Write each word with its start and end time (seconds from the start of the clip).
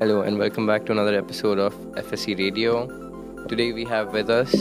Hello, 0.00 0.22
and 0.22 0.38
welcome 0.38 0.66
back 0.66 0.86
to 0.86 0.92
another 0.92 1.16
episode 1.16 1.58
of 1.58 1.74
FSC 1.94 2.36
Radio. 2.38 2.86
Today 3.48 3.72
we 3.72 3.84
have 3.84 4.12
with 4.12 4.30
us 4.30 4.52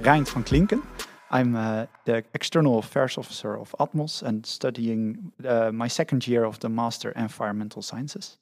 Reint 0.00 0.28
van 0.28 0.44
Klinken. 0.44 0.82
I'm 1.30 1.54
uh, 1.56 1.86
the 2.04 2.24
external 2.34 2.78
affairs 2.78 3.18
officer 3.18 3.56
of 3.58 3.74
Atmos 3.80 4.22
and 4.22 4.44
studying 4.46 5.32
uh, 5.44 5.70
my 5.72 5.88
second 5.88 6.26
year 6.26 6.44
of 6.44 6.58
the 6.60 6.68
Master 6.68 7.10
Environmental 7.12 7.82
Sciences. 7.82 8.38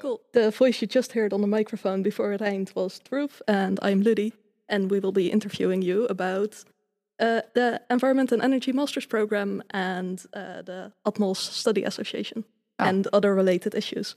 Cool. 0.00 0.20
The 0.32 0.50
voice 0.50 0.80
you 0.80 0.86
just 0.86 1.12
heard 1.12 1.32
on 1.32 1.40
the 1.40 1.46
microphone 1.46 2.02
before 2.02 2.36
Reint 2.38 2.74
was 2.74 3.00
Dhruv, 3.00 3.40
and 3.48 3.78
I'm 3.82 4.00
Ludi, 4.02 4.32
and 4.68 4.90
we 4.90 5.00
will 5.00 5.12
be 5.12 5.30
interviewing 5.30 5.82
you 5.82 6.06
about 6.06 6.64
uh, 7.18 7.40
the 7.54 7.80
Environment 7.90 8.30
and 8.32 8.42
Energy 8.42 8.72
Masters 8.72 9.06
Program 9.06 9.62
and 9.70 10.24
uh, 10.34 10.62
the 10.62 10.92
Atmos 11.04 11.36
Study 11.38 11.84
Association 11.84 12.44
Ah. 12.80 12.88
and 12.88 13.08
other 13.12 13.34
related 13.34 13.74
issues. 13.74 14.14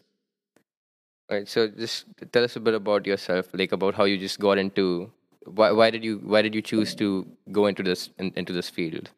Right. 1.31 1.47
So 1.47 1.69
just 1.69 2.05
tell 2.33 2.43
us 2.43 2.57
a 2.57 2.59
bit 2.59 2.73
about 2.73 3.07
yourself, 3.07 3.47
like 3.53 3.71
about 3.71 3.95
how 3.95 4.03
you 4.03 4.17
just 4.17 4.37
got 4.37 4.57
into 4.57 5.09
why 5.45 5.71
why 5.71 5.89
did 5.89 6.03
you 6.03 6.19
why 6.23 6.41
did 6.41 6.53
you 6.53 6.61
choose 6.61 6.93
to 6.95 7.25
go 7.51 7.67
into 7.67 7.83
this 7.83 8.09
in, 8.19 8.33
into 8.35 8.51
this 8.51 8.69
field? 8.69 9.09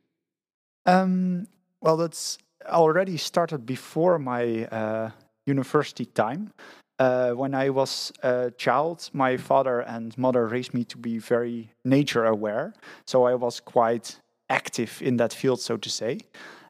Um, 0.85 1.47
well, 1.81 1.97
that's 1.97 2.37
already 2.67 3.17
started 3.17 3.65
before 3.65 4.19
my 4.19 4.65
uh, 4.65 5.09
university 5.47 6.05
time. 6.05 6.53
Uh, 6.99 7.31
when 7.31 7.55
I 7.55 7.71
was 7.71 8.13
a 8.21 8.51
child, 8.51 9.09
my 9.13 9.35
father 9.35 9.79
and 9.79 10.15
mother 10.15 10.47
raised 10.47 10.73
me 10.73 10.83
to 10.85 10.97
be 10.97 11.17
very 11.17 11.71
nature 11.83 12.25
aware. 12.25 12.73
So 13.07 13.25
I 13.25 13.33
was 13.33 13.59
quite 13.59 14.19
active 14.49 15.01
in 15.01 15.17
that 15.17 15.33
field, 15.33 15.59
so 15.59 15.77
to 15.77 15.89
say. 15.89 16.19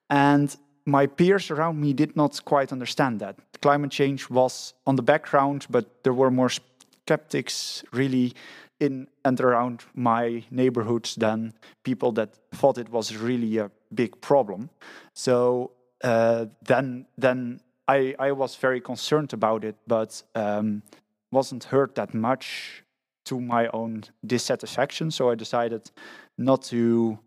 And 0.09 0.55
my 0.85 1.07
peers 1.07 1.51
around 1.51 1.79
me 1.79 1.93
did 1.93 2.15
not 2.15 2.43
quite 2.45 2.71
understand 2.71 3.19
that. 3.19 3.37
Climate 3.61 3.91
change 3.91 4.29
was 4.29 4.73
on 4.85 4.95
the 4.95 5.01
background, 5.01 5.65
but 5.69 6.03
there 6.03 6.13
were 6.13 6.31
more 6.31 6.49
skeptics 6.49 7.83
really 7.91 8.33
in 8.79 9.07
and 9.23 9.39
around 9.39 9.81
my 9.95 10.43
neighborhoods 10.51 11.15
than 11.15 11.53
people 11.83 12.11
that 12.11 12.33
thought 12.51 12.77
it 12.77 12.89
was 12.89 13.15
really 13.15 13.57
a 13.57 13.71
big 13.93 14.19
problem. 14.19 14.69
So 15.13 15.71
uh, 16.03 16.47
then, 16.65 17.05
then 17.17 17.61
I, 17.87 18.15
I 18.19 18.31
was 18.31 18.55
very 18.55 18.81
concerned 18.81 19.33
about 19.33 19.63
it, 19.63 19.75
but 19.87 20.21
um, 20.35 20.83
wasn't 21.31 21.65
heard 21.65 21.95
that 21.95 22.13
much 22.13 22.83
to 23.25 23.39
my 23.39 23.67
own 23.73 24.03
dissatisfaction. 24.25 25.11
So 25.11 25.29
I 25.29 25.35
decided 25.35 25.89
not 26.37 26.63
to 26.63 27.19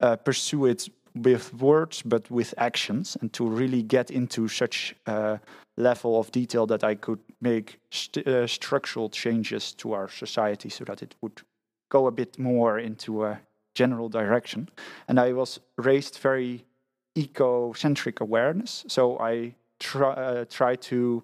uh, 0.00 0.16
pursue 0.16 0.66
it 0.66 0.88
with 1.22 1.54
words, 1.54 2.02
but 2.02 2.30
with 2.30 2.54
actions, 2.56 3.16
and 3.20 3.32
to 3.32 3.46
really 3.46 3.82
get 3.82 4.10
into 4.10 4.48
such 4.48 4.94
a 5.06 5.40
level 5.76 6.18
of 6.18 6.30
detail 6.32 6.66
that 6.66 6.84
I 6.84 6.94
could 6.94 7.20
make 7.40 7.78
st- 7.90 8.26
uh, 8.26 8.46
structural 8.46 9.08
changes 9.08 9.72
to 9.74 9.92
our 9.92 10.08
society 10.08 10.68
so 10.68 10.84
that 10.84 11.02
it 11.02 11.14
would 11.20 11.42
go 11.90 12.06
a 12.06 12.10
bit 12.10 12.38
more 12.38 12.78
into 12.78 13.24
a 13.24 13.40
general 13.74 14.08
direction. 14.08 14.68
And 15.06 15.20
I 15.20 15.32
was 15.32 15.60
raised 15.76 16.18
very 16.18 16.64
eco-centric 17.14 18.20
awareness, 18.20 18.84
so 18.88 19.18
I 19.18 19.54
try, 19.80 20.12
uh, 20.12 20.44
try 20.50 20.76
to 20.76 21.22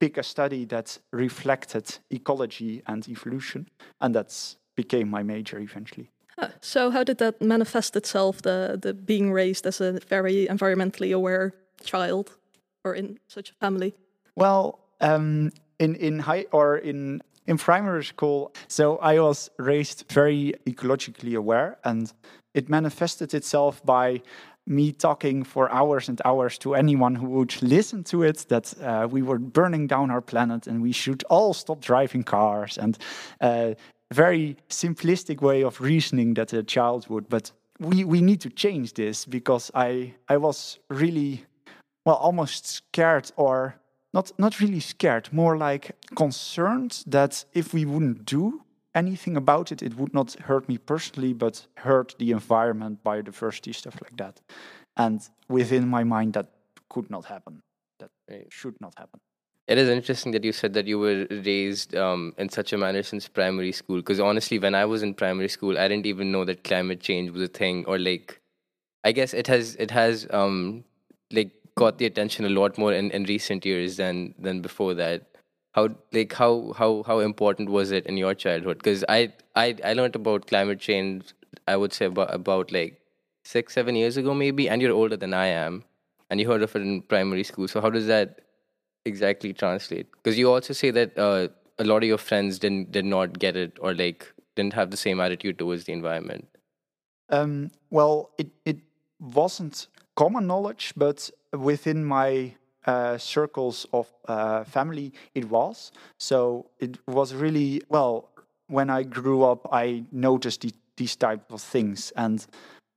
pick 0.00 0.18
a 0.18 0.22
study 0.22 0.66
that 0.66 0.98
reflected 1.12 1.98
ecology 2.10 2.82
and 2.86 3.08
evolution, 3.08 3.68
and 4.00 4.14
that's 4.14 4.56
became 4.76 5.08
my 5.08 5.22
major 5.22 5.58
eventually. 5.58 6.10
So 6.60 6.90
how 6.90 7.04
did 7.04 7.18
that 7.18 7.40
manifest 7.40 7.96
itself? 7.96 8.42
The 8.42 8.78
the 8.80 8.92
being 8.92 9.32
raised 9.32 9.66
as 9.66 9.80
a 9.80 9.98
very 10.08 10.46
environmentally 10.46 11.14
aware 11.14 11.52
child, 11.84 12.36
or 12.84 12.94
in 12.94 13.18
such 13.26 13.50
a 13.50 13.54
family. 13.54 13.94
Well, 14.34 14.78
um, 15.00 15.52
in 15.78 15.96
in 15.96 16.18
high 16.18 16.46
or 16.52 16.76
in 16.76 17.22
in 17.46 17.58
primary 17.58 18.04
school, 18.04 18.52
so 18.68 18.98
I 18.98 19.20
was 19.20 19.50
raised 19.58 20.04
very 20.12 20.54
ecologically 20.66 21.36
aware, 21.36 21.78
and 21.84 22.12
it 22.54 22.68
manifested 22.68 23.34
itself 23.34 23.82
by 23.84 24.20
me 24.66 24.92
talking 24.92 25.44
for 25.44 25.70
hours 25.70 26.08
and 26.08 26.20
hours 26.24 26.58
to 26.58 26.74
anyone 26.74 27.14
who 27.14 27.26
would 27.26 27.62
listen 27.62 28.02
to 28.02 28.22
it 28.24 28.44
that 28.48 28.74
uh, 28.82 29.06
we 29.08 29.22
were 29.22 29.38
burning 29.38 29.86
down 29.86 30.10
our 30.10 30.20
planet 30.20 30.66
and 30.66 30.82
we 30.82 30.92
should 30.92 31.22
all 31.30 31.54
stop 31.54 31.80
driving 31.80 32.24
cars 32.24 32.76
and 32.76 32.98
uh, 33.40 33.74
very 34.12 34.56
simplistic 34.68 35.40
way 35.40 35.62
of 35.62 35.80
reasoning 35.80 36.34
that 36.34 36.52
a 36.52 36.62
child 36.62 37.08
would 37.08 37.28
but 37.28 37.52
we 37.80 38.04
we 38.04 38.20
need 38.20 38.40
to 38.40 38.50
change 38.50 38.94
this 38.94 39.24
because 39.24 39.70
i 39.74 40.14
i 40.28 40.36
was 40.36 40.78
really 40.88 41.44
well 42.04 42.16
almost 42.16 42.66
scared 42.66 43.30
or 43.36 43.74
not 44.14 44.32
not 44.38 44.60
really 44.60 44.80
scared 44.80 45.32
more 45.32 45.56
like 45.56 45.92
concerned 46.14 47.04
that 47.06 47.44
if 47.52 47.74
we 47.74 47.84
wouldn't 47.84 48.24
do 48.24 48.62
anything 48.96 49.36
about 49.36 49.70
it 49.70 49.82
it 49.82 49.94
would 49.96 50.14
not 50.14 50.32
hurt 50.48 50.68
me 50.68 50.78
personally 50.78 51.34
but 51.34 51.66
hurt 51.76 52.14
the 52.18 52.30
environment 52.30 53.04
biodiversity 53.04 53.74
stuff 53.74 53.96
like 54.02 54.16
that. 54.16 54.40
And 54.96 55.20
within 55.48 55.86
my 55.88 56.02
mind 56.04 56.32
that 56.32 56.46
could 56.88 57.10
not 57.10 57.26
happen. 57.26 57.60
That 57.98 58.10
should 58.50 58.80
not 58.80 58.94
happen 58.96 59.20
It 59.68 59.78
is 59.78 59.88
interesting 59.88 60.30
that 60.32 60.44
you 60.44 60.52
said 60.52 60.74
that 60.74 60.86
you 60.86 60.98
were 60.98 61.26
raised 61.28 61.96
um, 61.96 62.34
in 62.38 62.48
such 62.48 62.72
a 62.72 62.78
manner 62.78 63.02
since 63.02 63.26
primary 63.26 63.72
school. 63.72 63.96
Because 63.96 64.20
honestly, 64.20 64.58
when 64.60 64.76
I 64.76 64.84
was 64.84 65.02
in 65.02 65.14
primary 65.14 65.48
school, 65.48 65.76
I 65.76 65.88
didn't 65.88 66.06
even 66.06 66.30
know 66.30 66.44
that 66.44 66.62
climate 66.62 67.00
change 67.00 67.30
was 67.30 67.42
a 67.42 67.48
thing, 67.48 67.84
or 67.86 67.98
like, 67.98 68.40
I 69.04 69.12
guess 69.12 69.34
it 69.34 69.48
has 69.48 69.74
it 69.76 69.90
has 69.90 70.26
um, 70.30 70.84
like 71.32 71.50
got 71.74 71.98
the 71.98 72.06
attention 72.06 72.44
a 72.44 72.48
lot 72.48 72.78
more 72.78 72.92
in, 72.92 73.10
in 73.10 73.24
recent 73.24 73.66
years 73.66 73.96
than 73.96 74.34
than 74.38 74.62
before 74.62 74.94
that. 74.94 75.26
How 75.74 75.88
like 76.12 76.32
how 76.32 76.72
how 76.76 77.02
how 77.02 77.18
important 77.18 77.68
was 77.68 77.90
it 77.90 78.06
in 78.06 78.16
your 78.16 78.34
childhood? 78.34 78.78
Because 78.78 79.04
I 79.08 79.32
I 79.56 79.76
I 79.84 79.94
learned 79.94 80.14
about 80.14 80.46
climate 80.46 80.78
change. 80.78 81.34
I 81.66 81.76
would 81.76 81.92
say 81.92 82.06
about 82.06 82.32
about 82.32 82.70
like 82.70 83.00
six 83.44 83.74
seven 83.74 83.96
years 83.96 84.16
ago 84.16 84.32
maybe, 84.32 84.68
and 84.68 84.80
you're 84.80 84.92
older 84.92 85.16
than 85.16 85.34
I 85.34 85.46
am, 85.46 85.82
and 86.30 86.40
you 86.40 86.48
heard 86.48 86.62
of 86.62 86.76
it 86.76 86.82
in 86.82 87.02
primary 87.02 87.42
school. 87.42 87.66
So 87.66 87.80
how 87.80 87.90
does 87.90 88.06
that 88.06 88.40
exactly 89.06 89.52
translate 89.52 90.08
because 90.12 90.38
you 90.38 90.50
also 90.52 90.72
say 90.72 90.90
that 90.90 91.16
uh, 91.18 91.48
a 91.78 91.84
lot 91.84 92.02
of 92.02 92.08
your 92.08 92.18
friends 92.18 92.58
didn't 92.58 92.92
did 92.92 93.04
not 93.04 93.38
get 93.38 93.56
it 93.56 93.78
or 93.80 93.94
like 93.94 94.32
didn't 94.56 94.74
have 94.74 94.90
the 94.90 94.96
same 94.96 95.20
attitude 95.20 95.58
towards 95.58 95.84
the 95.84 95.92
environment 95.92 96.48
Um, 97.28 97.70
well, 97.90 98.30
it, 98.38 98.48
it 98.64 98.78
wasn't 99.20 99.88
common 100.14 100.46
knowledge, 100.46 100.92
but 100.96 101.30
within 101.52 102.04
my 102.04 102.54
uh, 102.86 103.18
circles 103.18 103.86
of 103.92 104.06
uh, 104.28 104.64
family, 104.64 105.12
it 105.34 105.46
was. 105.50 105.92
So 106.18 106.70
it 106.78 106.98
was 107.06 107.34
really, 107.34 107.82
well, 107.88 108.30
when 108.68 108.90
I 108.90 109.02
grew 109.02 109.44
up, 109.44 109.66
I 109.72 110.04
noticed 110.12 110.60
the, 110.62 110.72
these 110.96 111.16
type 111.16 111.52
of 111.52 111.60
things. 111.60 112.12
And 112.16 112.46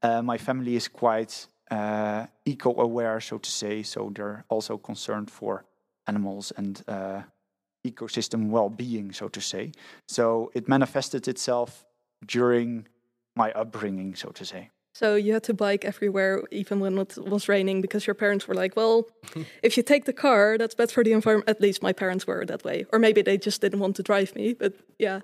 uh, 0.03 0.21
my 0.21 0.37
family 0.37 0.75
is 0.75 0.87
quite 0.87 1.47
uh, 1.71 2.27
eco 2.45 2.79
aware, 2.79 3.19
so 3.21 3.37
to 3.39 3.49
say. 3.49 3.83
So 3.83 4.11
they're 4.13 4.45
also 4.49 4.77
concerned 4.77 5.31
for 5.31 5.65
animals 6.09 6.45
and 6.57 6.73
uh, 6.87 7.21
ecosystem 7.91 8.41
well 8.55 8.69
being, 8.69 9.13
so 9.13 9.27
to 9.29 9.41
say. 9.41 9.71
So 10.07 10.51
it 10.57 10.67
manifested 10.67 11.27
itself 11.27 11.85
during 12.25 12.87
my 13.35 13.49
upbringing, 13.61 14.15
so 14.15 14.29
to 14.39 14.43
say. 14.45 14.69
So 14.93 15.15
you 15.15 15.33
had 15.33 15.43
to 15.43 15.53
bike 15.53 15.85
everywhere, 15.85 16.43
even 16.51 16.79
when 16.83 16.97
it 16.97 17.17
was 17.33 17.47
raining, 17.47 17.81
because 17.81 18.07
your 18.07 18.15
parents 18.15 18.47
were 18.47 18.55
like, 18.63 18.75
"Well, 18.75 19.07
if 19.67 19.77
you 19.77 19.83
take 19.83 20.05
the 20.05 20.13
car, 20.25 20.57
that's 20.57 20.75
bad 20.75 20.91
for 20.91 21.03
the 21.03 21.13
environment." 21.13 21.49
At 21.49 21.61
least 21.61 21.83
my 21.83 21.93
parents 21.93 22.25
were 22.27 22.45
that 22.45 22.63
way, 22.63 22.85
or 22.91 22.99
maybe 22.99 23.21
they 23.21 23.37
just 23.37 23.61
didn't 23.61 23.79
want 23.79 23.95
to 23.97 24.03
drive 24.03 24.35
me. 24.35 24.53
But 24.53 24.73
yeah, 24.97 25.19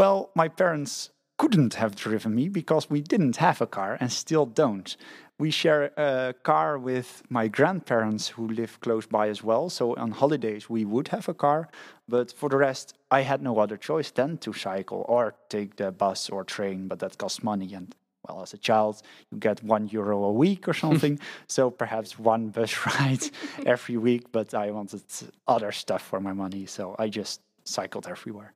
Well, 0.00 0.30
my 0.34 0.48
parents 0.48 1.10
couldn't 1.38 1.74
have 1.74 1.94
driven 1.94 2.34
me 2.34 2.48
because 2.48 2.90
we 2.90 3.00
didn't 3.00 3.36
have 3.36 3.60
a 3.62 3.66
car 3.66 3.96
and 4.00 4.12
still 4.12 4.46
don't. 4.46 4.96
We 5.38 5.52
share 5.52 5.92
a 5.96 6.34
car 6.42 6.78
with 6.78 7.22
my 7.28 7.46
grandparents 7.46 8.26
who 8.28 8.48
live 8.48 8.80
close 8.80 9.06
by 9.06 9.28
as 9.28 9.40
well. 9.40 9.70
So 9.70 9.94
on 9.94 10.10
holidays, 10.10 10.68
we 10.68 10.84
would 10.84 11.08
have 11.08 11.28
a 11.28 11.34
car. 11.34 11.68
But 12.08 12.32
for 12.32 12.48
the 12.48 12.56
rest, 12.56 12.94
I 13.08 13.20
had 13.20 13.40
no 13.40 13.58
other 13.60 13.76
choice 13.76 14.10
than 14.10 14.38
to 14.38 14.52
cycle 14.52 15.04
or 15.08 15.36
take 15.48 15.76
the 15.76 15.92
bus 15.92 16.28
or 16.28 16.42
train, 16.42 16.88
but 16.88 16.98
that 16.98 17.18
costs 17.18 17.44
money. 17.44 17.72
And 17.72 17.94
well, 18.26 18.42
as 18.42 18.52
a 18.52 18.58
child, 18.58 19.00
you 19.30 19.38
get 19.38 19.62
one 19.62 19.86
euro 19.88 20.24
a 20.24 20.32
week 20.32 20.66
or 20.66 20.74
something. 20.74 21.20
so 21.46 21.70
perhaps 21.70 22.18
one 22.18 22.48
bus 22.48 22.86
ride 22.86 23.24
every 23.64 23.96
week. 23.96 24.32
But 24.32 24.54
I 24.54 24.72
wanted 24.72 25.02
other 25.46 25.70
stuff 25.70 26.02
for 26.02 26.18
my 26.18 26.32
money. 26.32 26.66
So 26.66 26.96
I 26.98 27.08
just 27.08 27.40
cycled 27.64 28.08
everywhere. 28.08 28.54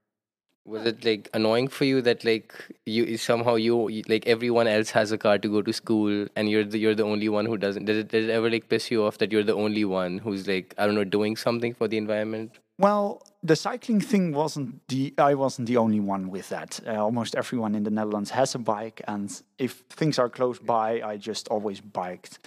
Was 0.64 0.86
it 0.86 1.04
like 1.04 1.28
annoying 1.34 1.66
for 1.66 1.84
you 1.84 2.00
that 2.02 2.24
like 2.24 2.54
you 2.86 3.16
somehow 3.16 3.56
you 3.56 4.02
like 4.08 4.26
everyone 4.26 4.68
else 4.68 4.90
has 4.90 5.10
a 5.10 5.18
car 5.18 5.38
to 5.38 5.48
go 5.48 5.60
to 5.60 5.72
school 5.72 6.26
and 6.36 6.48
you're 6.48 6.64
the 6.64 6.78
you're 6.78 6.94
the 6.94 7.02
only 7.02 7.28
one 7.28 7.46
who 7.46 7.56
doesn't 7.56 7.84
did 7.84 7.96
it, 7.96 8.08
did 8.08 8.28
it 8.28 8.32
ever 8.32 8.48
like 8.48 8.68
piss 8.68 8.90
you 8.90 9.04
off 9.04 9.18
that 9.18 9.32
you're 9.32 9.42
the 9.42 9.54
only 9.54 9.84
one 9.84 10.18
who's 10.18 10.46
like 10.46 10.74
i 10.78 10.86
don't 10.86 10.94
know 10.94 11.04
doing 11.04 11.36
something 11.36 11.74
for 11.74 11.88
the 11.88 11.96
environment 11.96 12.58
Well, 12.78 13.22
the 13.42 13.54
cycling 13.54 14.00
thing 14.00 14.32
wasn't 14.32 14.80
the 14.88 15.12
I 15.18 15.34
wasn't 15.34 15.68
the 15.68 15.76
only 15.76 16.00
one 16.00 16.30
with 16.30 16.48
that. 16.48 16.80
Uh, 16.86 16.96
almost 16.96 17.34
everyone 17.36 17.76
in 17.78 17.84
the 17.84 17.90
Netherlands 17.90 18.30
has 18.30 18.54
a 18.54 18.58
bike, 18.58 19.02
and 19.06 19.28
if 19.58 19.84
things 19.90 20.18
are 20.18 20.30
close 20.30 20.58
by, 20.58 21.02
I 21.02 21.16
just 21.16 21.48
always 21.48 21.80
biked. 21.80 22.38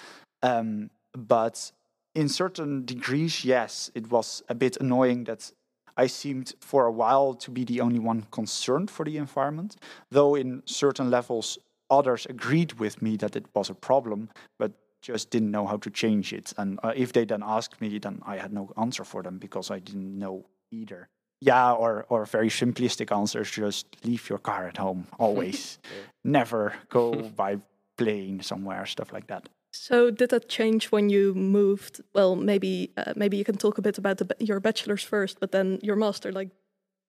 Um, 0.41 0.89
but 1.13 1.71
in 2.15 2.27
certain 2.27 2.85
degrees, 2.85 3.45
yes, 3.45 3.91
it 3.93 4.09
was 4.09 4.43
a 4.49 4.55
bit 4.55 4.77
annoying 4.81 5.25
that 5.25 5.51
I 5.97 6.07
seemed 6.07 6.53
for 6.59 6.85
a 6.85 6.91
while 6.91 7.33
to 7.35 7.51
be 7.51 7.63
the 7.63 7.81
only 7.81 7.99
one 7.99 8.23
concerned 8.31 8.91
for 8.91 9.05
the 9.05 9.17
environment, 9.17 9.77
though 10.11 10.35
in 10.35 10.61
certain 10.65 11.09
levels 11.09 11.57
others 11.89 12.25
agreed 12.25 12.73
with 12.73 13.01
me 13.01 13.17
that 13.17 13.35
it 13.35 13.45
was 13.53 13.69
a 13.69 13.75
problem, 13.75 14.29
but 14.57 14.71
just 15.01 15.29
didn't 15.29 15.51
know 15.51 15.67
how 15.67 15.77
to 15.77 15.89
change 15.89 16.33
it. 16.33 16.53
And 16.57 16.79
uh, 16.83 16.93
if 16.95 17.13
they 17.13 17.25
then 17.25 17.43
asked 17.43 17.79
me, 17.79 17.99
then 17.99 18.21
I 18.25 18.37
had 18.37 18.51
no 18.51 18.71
answer 18.77 19.03
for 19.03 19.21
them 19.21 19.37
because 19.37 19.69
I 19.69 19.79
didn't 19.79 20.17
know 20.17 20.45
either. 20.71 21.09
Yeah, 21.41 21.73
or 21.73 22.05
or 22.09 22.25
very 22.25 22.49
simplistic 22.49 23.15
answers: 23.15 23.51
just 23.51 23.85
leave 24.03 24.29
your 24.29 24.39
car 24.39 24.67
at 24.67 24.77
home 24.77 25.07
always. 25.19 25.79
Never 26.23 26.73
go 26.89 27.11
by 27.35 27.57
plane 27.97 28.41
somewhere, 28.41 28.85
stuff 28.85 29.13
like 29.13 29.27
that. 29.27 29.47
So 29.75 30.09
did 30.09 30.29
that 30.29 30.47
change 30.47 30.91
when 30.91 31.09
you 31.09 31.33
moved? 31.33 32.01
Well, 32.13 32.35
maybe 32.35 32.91
uh, 32.97 33.13
maybe 33.15 33.37
you 33.37 33.43
can 33.43 33.57
talk 33.57 33.77
a 33.77 33.81
bit 33.81 33.97
about 33.97 34.17
the, 34.17 34.27
your 34.39 34.59
bachelor's 34.59 35.03
first, 35.03 35.39
but 35.39 35.51
then 35.51 35.79
your 35.81 35.95
master. 35.95 36.31
Like, 36.31 36.49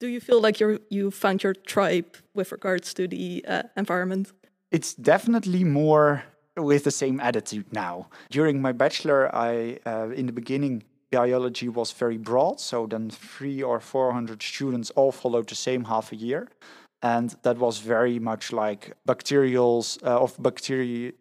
do 0.01 0.09
you 0.09 0.21
feel 0.21 0.41
like 0.41 0.61
you 0.61 0.81
you 0.91 1.11
found 1.11 1.43
your 1.43 1.55
tribe 1.55 2.17
with 2.35 2.53
regards 2.53 2.93
to 2.95 3.09
the 3.09 3.45
uh, 3.47 3.63
environment? 3.77 4.33
It's 4.71 4.95
definitely 4.95 5.65
more 5.65 6.25
with 6.57 6.83
the 6.83 6.91
same 6.91 7.21
attitude 7.21 7.73
now. 7.73 8.09
During 8.31 8.61
my 8.61 8.73
bachelor, 8.73 9.31
I 9.35 9.79
uh, 9.87 10.11
in 10.11 10.27
the 10.27 10.33
beginning 10.33 10.83
biology 11.11 11.69
was 11.69 11.93
very 11.93 12.19
broad, 12.19 12.61
so 12.61 12.87
then 12.87 13.11
three 13.11 13.63
or 13.63 13.81
four 13.81 14.13
hundred 14.13 14.43
students 14.43 14.91
all 14.97 15.13
followed 15.13 15.49
the 15.49 15.55
same 15.55 15.85
half 15.85 16.13
a 16.13 16.17
year 16.17 16.49
and 17.03 17.37
that 17.43 17.59
was 17.59 17.79
very 17.79 18.19
much 18.19 18.53
like 18.53 18.93
bacterials 19.07 20.03
uh, 20.03 20.21
of 20.21 20.37
bacteria 20.43 21.13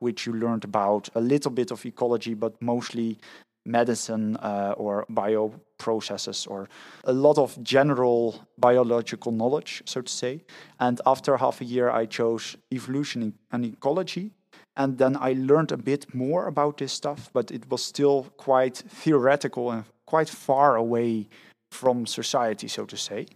which 0.00 0.26
you 0.26 0.32
learned 0.32 0.64
about 0.64 1.08
a 1.14 1.20
little 1.20 1.50
bit 1.50 1.70
of 1.70 1.84
ecology 1.86 2.34
but 2.34 2.60
mostly 2.60 3.18
medicine 3.64 4.36
uh, 4.36 4.74
or 4.76 5.06
bioprocesses 5.10 6.48
or 6.50 6.68
a 7.04 7.12
lot 7.12 7.38
of 7.38 7.62
general 7.62 8.46
biological 8.58 9.32
knowledge 9.32 9.82
so 9.86 10.02
to 10.02 10.12
say. 10.12 10.42
And 10.80 11.00
after 11.06 11.36
half 11.36 11.60
a 11.60 11.64
year 11.64 11.90
i 11.90 12.06
chose 12.06 12.56
evolution 12.72 13.34
and 13.52 13.64
ecology. 13.64 14.32
And 14.76 14.98
then 14.98 15.16
i 15.16 15.32
learned 15.32 15.72
a 15.72 15.76
bit 15.76 16.14
more 16.14 16.46
about 16.46 16.78
this 16.78 16.92
stuff 16.92 17.30
but 17.32 17.50
it 17.50 17.70
was 17.70 17.82
still 17.82 18.26
quite 18.36 18.76
theoretical 18.76 19.70
and 19.70 19.84
quite 20.06 20.28
far 20.28 20.76
away 20.76 21.28
from 21.70 22.06
society 22.06 22.68
so 22.68 22.84
to 22.84 22.96
say. 22.96 23.26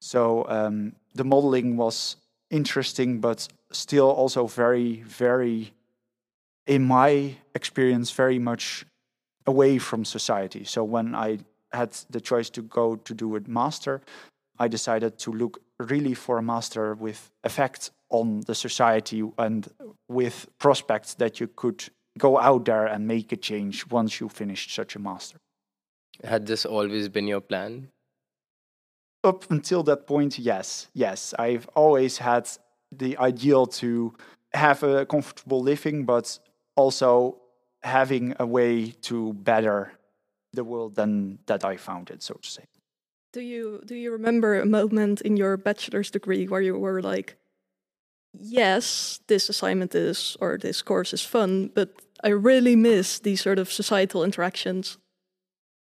So 0.00 0.46
um, 0.48 0.92
the 1.18 1.24
modeling 1.24 1.76
was 1.76 2.16
interesting, 2.50 3.20
but 3.20 3.48
still 3.72 4.08
also 4.08 4.46
very, 4.46 5.02
very, 5.02 5.72
in 6.66 6.84
my 6.84 7.34
experience, 7.54 8.10
very 8.12 8.38
much 8.38 8.86
away 9.46 9.78
from 9.78 10.04
society. 10.04 10.64
So 10.64 10.84
when 10.84 11.14
I 11.14 11.38
had 11.72 11.90
the 12.08 12.20
choice 12.20 12.50
to 12.50 12.62
go 12.62 12.96
to 12.96 13.14
do 13.14 13.36
a 13.36 13.40
master, 13.48 14.00
I 14.58 14.68
decided 14.68 15.18
to 15.18 15.32
look 15.32 15.60
really 15.78 16.14
for 16.14 16.38
a 16.38 16.42
master 16.42 16.94
with 16.94 17.30
effect 17.42 17.90
on 18.10 18.40
the 18.46 18.54
society 18.54 19.22
and 19.38 19.68
with 20.08 20.46
prospects 20.58 21.14
that 21.14 21.40
you 21.40 21.48
could 21.48 21.84
go 22.16 22.38
out 22.38 22.64
there 22.64 22.86
and 22.86 23.06
make 23.06 23.32
a 23.32 23.36
change 23.36 23.86
once 23.90 24.20
you 24.20 24.28
finished 24.28 24.74
such 24.74 24.96
a 24.96 24.98
master. 24.98 25.38
Had 26.24 26.46
this 26.46 26.64
always 26.64 27.08
been 27.08 27.26
your 27.26 27.40
plan? 27.40 27.88
Up 29.28 29.50
until 29.50 29.82
that 29.84 30.06
point, 30.06 30.38
yes, 30.38 30.88
yes, 30.94 31.34
I've 31.38 31.68
always 31.74 32.18
had 32.18 32.48
the 32.90 33.16
ideal 33.18 33.66
to 33.66 34.14
have 34.52 34.82
a 34.82 35.06
comfortable 35.06 35.60
living, 35.60 36.04
but 36.04 36.38
also 36.76 37.38
having 37.82 38.34
a 38.40 38.46
way 38.46 38.90
to 39.02 39.32
better 39.34 39.92
the 40.52 40.64
world 40.64 40.94
than 40.94 41.38
that 41.46 41.64
I 41.64 41.76
found 41.76 42.10
it, 42.10 42.22
so 42.22 42.34
to 42.34 42.48
say. 42.48 42.64
Do 43.32 43.40
you 43.42 43.82
do 43.84 43.94
you 43.94 44.10
remember 44.12 44.58
a 44.58 44.66
moment 44.66 45.20
in 45.20 45.36
your 45.36 45.56
bachelor's 45.56 46.10
degree 46.10 46.48
where 46.48 46.62
you 46.62 46.78
were 46.78 47.02
like, 47.02 47.36
yes, 48.32 49.20
this 49.26 49.48
assignment 49.48 49.94
is 49.94 50.36
or 50.40 50.58
this 50.58 50.82
course 50.82 51.12
is 51.12 51.22
fun, 51.22 51.70
but 51.74 51.90
I 52.24 52.28
really 52.28 52.76
miss 52.76 53.18
these 53.18 53.42
sort 53.42 53.58
of 53.58 53.70
societal 53.70 54.24
interactions? 54.24 54.98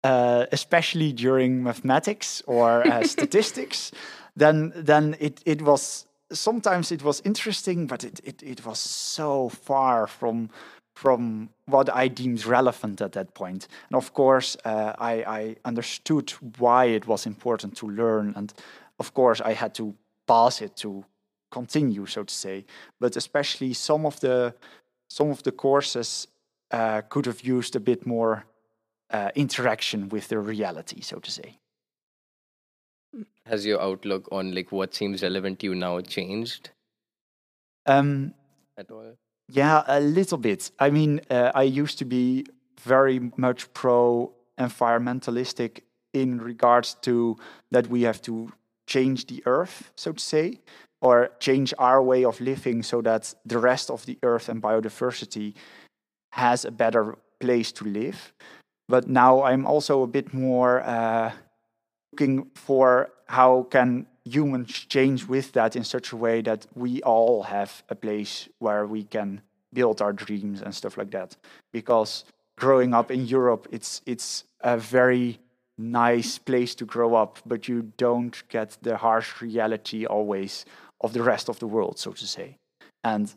Uh, 0.03 0.45
especially 0.51 1.13
during 1.13 1.63
mathematics 1.63 2.41
or 2.47 2.87
uh, 2.87 3.03
statistics, 3.15 3.91
then 4.35 4.71
then 4.75 5.15
it, 5.19 5.41
it 5.45 5.61
was 5.61 6.05
sometimes 6.31 6.91
it 6.91 7.03
was 7.03 7.21
interesting, 7.25 7.87
but 7.87 8.03
it, 8.03 8.19
it, 8.23 8.43
it 8.43 8.65
was 8.65 8.79
so 8.79 9.49
far 9.49 10.07
from 10.07 10.49
from 10.95 11.49
what 11.65 11.89
I 11.89 12.09
deemed 12.09 12.45
relevant 12.45 13.01
at 13.01 13.13
that 13.13 13.33
point. 13.33 13.69
And 13.89 13.95
of 13.95 14.13
course, 14.13 14.57
uh, 14.65 14.93
I, 14.99 15.13
I 15.23 15.55
understood 15.63 16.31
why 16.57 16.85
it 16.85 17.07
was 17.07 17.25
important 17.25 17.77
to 17.77 17.87
learn, 17.87 18.33
and 18.35 18.53
of 18.99 19.13
course, 19.13 19.39
I 19.39 19.53
had 19.53 19.73
to 19.75 19.95
pass 20.27 20.61
it 20.61 20.75
to 20.77 21.05
continue, 21.51 22.05
so 22.05 22.23
to 22.23 22.33
say. 22.33 22.65
But 22.99 23.15
especially 23.15 23.73
some 23.73 24.05
of 24.05 24.19
the 24.19 24.53
some 25.09 25.31
of 25.31 25.41
the 25.43 25.51
courses 25.51 26.27
uh, 26.71 27.01
could 27.09 27.25
have 27.25 27.41
used 27.41 27.75
a 27.75 27.79
bit 27.79 28.05
more 28.05 28.45
uh, 29.11 29.31
interaction 29.35 30.09
with 30.09 30.27
the 30.27 30.39
reality, 30.39 31.01
so 31.01 31.19
to 31.19 31.31
say. 31.31 31.57
Has 33.45 33.65
your 33.65 33.81
outlook 33.81 34.27
on 34.31 34.53
like 34.53 34.71
what 34.71 34.93
seems 34.93 35.23
relevant 35.23 35.59
to 35.59 35.67
you 35.67 35.75
now 35.75 35.99
changed? 36.01 36.69
Um, 37.85 38.33
at 38.77 38.91
all? 38.91 39.15
Yeah, 39.47 39.83
a 39.87 39.99
little 39.99 40.37
bit. 40.37 40.69
I 40.79 40.91
mean, 40.91 41.21
uh, 41.29 41.51
I 41.55 41.63
used 41.63 41.97
to 41.99 42.05
be 42.05 42.45
very 42.79 43.31
much 43.35 43.73
pro 43.73 44.31
environmentalistic 44.59 45.81
in 46.13 46.39
regards 46.39 46.95
to 47.01 47.37
that 47.71 47.87
we 47.87 48.03
have 48.03 48.21
to 48.23 48.51
change 48.87 49.25
the 49.27 49.41
earth, 49.45 49.91
so 49.95 50.11
to 50.11 50.19
say, 50.19 50.59
or 51.01 51.29
change 51.39 51.73
our 51.79 52.01
way 52.01 52.25
of 52.25 52.39
living 52.41 52.83
so 52.83 53.01
that 53.01 53.33
the 53.45 53.57
rest 53.57 53.89
of 53.89 54.05
the 54.05 54.17
earth 54.23 54.49
and 54.49 54.61
biodiversity 54.61 55.53
has 56.31 56.65
a 56.65 56.71
better 56.71 57.17
place 57.39 57.71
to 57.71 57.85
live. 57.85 58.33
But 58.89 59.07
now 59.07 59.43
I'm 59.43 59.67
also 59.67 60.01
a 60.01 60.07
bit 60.07 60.33
more 60.33 60.81
uh, 60.81 61.31
looking 62.11 62.49
for 62.55 63.11
how 63.27 63.67
can 63.69 64.07
humans 64.25 64.71
change 64.71 65.25
with 65.27 65.51
that 65.53 65.75
in 65.75 65.83
such 65.83 66.11
a 66.11 66.17
way 66.17 66.41
that 66.41 66.65
we 66.73 67.01
all 67.03 67.43
have 67.43 67.83
a 67.89 67.95
place 67.95 68.49
where 68.57 68.87
we 68.87 69.03
can 69.03 69.41
build 69.71 70.01
our 70.01 70.11
dreams 70.11 70.61
and 70.63 70.73
stuff 70.73 70.97
like 70.97 71.11
that. 71.11 71.37
Because 71.71 72.25
growing 72.57 72.95
up 72.95 73.11
in 73.11 73.27
Europe, 73.27 73.67
it's 73.71 74.01
it's 74.07 74.43
a 74.61 74.75
very 74.77 75.39
nice 75.77 76.39
place 76.39 76.73
to 76.75 76.85
grow 76.85 77.13
up, 77.13 77.37
but 77.45 77.67
you 77.67 77.93
don't 77.97 78.43
get 78.49 78.77
the 78.81 78.97
harsh 78.97 79.39
reality 79.39 80.05
always 80.05 80.65
of 81.01 81.13
the 81.13 81.21
rest 81.21 81.47
of 81.47 81.59
the 81.59 81.67
world, 81.67 81.99
so 81.99 82.11
to 82.11 82.27
say. 82.27 82.57
And 83.03 83.33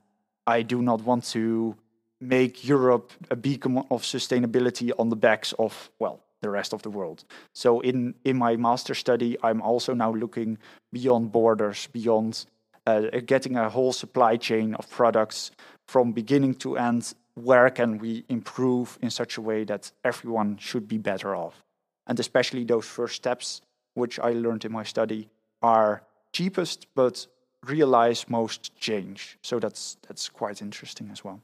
I 0.46 0.62
do 0.62 0.82
not 0.82 1.02
want 1.04 1.24
to 1.32 1.76
make 2.22 2.64
Europe 2.64 3.12
a 3.30 3.36
beacon 3.36 3.78
of 3.90 4.02
sustainability 4.02 4.92
on 4.98 5.08
the 5.08 5.16
backs 5.16 5.52
of, 5.58 5.90
well, 5.98 6.20
the 6.40 6.50
rest 6.50 6.72
of 6.72 6.82
the 6.82 6.90
world. 6.90 7.24
So 7.52 7.80
in, 7.80 8.14
in 8.24 8.36
my 8.36 8.56
master 8.56 8.94
study, 8.94 9.36
I'm 9.42 9.60
also 9.60 9.94
now 9.94 10.12
looking 10.12 10.58
beyond 10.92 11.32
borders, 11.32 11.88
beyond 11.92 12.46
uh, 12.86 13.02
getting 13.26 13.56
a 13.56 13.68
whole 13.68 13.92
supply 13.92 14.36
chain 14.36 14.74
of 14.74 14.88
products 14.90 15.50
from 15.88 16.12
beginning 16.12 16.54
to 16.56 16.76
end. 16.76 17.14
Where 17.34 17.70
can 17.70 17.98
we 17.98 18.24
improve 18.28 18.98
in 19.00 19.10
such 19.10 19.36
a 19.36 19.40
way 19.40 19.64
that 19.64 19.90
everyone 20.04 20.58
should 20.58 20.86
be 20.86 20.98
better 20.98 21.34
off? 21.34 21.62
And 22.06 22.18
especially 22.20 22.64
those 22.64 22.86
first 22.86 23.16
steps, 23.16 23.62
which 23.94 24.18
I 24.18 24.32
learned 24.32 24.64
in 24.64 24.72
my 24.72 24.84
study, 24.84 25.28
are 25.62 26.02
cheapest 26.32 26.86
but 26.94 27.26
realize 27.64 28.28
most 28.28 28.74
change. 28.76 29.38
So 29.42 29.60
that's 29.60 29.96
that's 30.06 30.28
quite 30.28 30.60
interesting 30.60 31.08
as 31.12 31.24
well. 31.24 31.40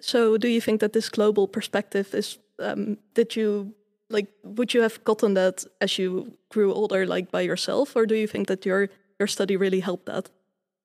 So, 0.00 0.36
do 0.36 0.48
you 0.48 0.60
think 0.60 0.80
that 0.80 0.92
this 0.92 1.08
global 1.08 1.48
perspective 1.48 2.14
is? 2.14 2.38
Um, 2.58 2.98
did 3.14 3.36
you 3.36 3.74
like? 4.10 4.28
Would 4.42 4.74
you 4.74 4.82
have 4.82 5.02
gotten 5.04 5.34
that 5.34 5.64
as 5.80 5.98
you 5.98 6.36
grew 6.50 6.72
older, 6.72 7.06
like 7.06 7.30
by 7.30 7.42
yourself, 7.42 7.96
or 7.96 8.06
do 8.06 8.14
you 8.14 8.26
think 8.26 8.48
that 8.48 8.66
your 8.66 8.88
your 9.18 9.28
study 9.28 9.56
really 9.56 9.80
helped 9.80 10.06
that? 10.06 10.30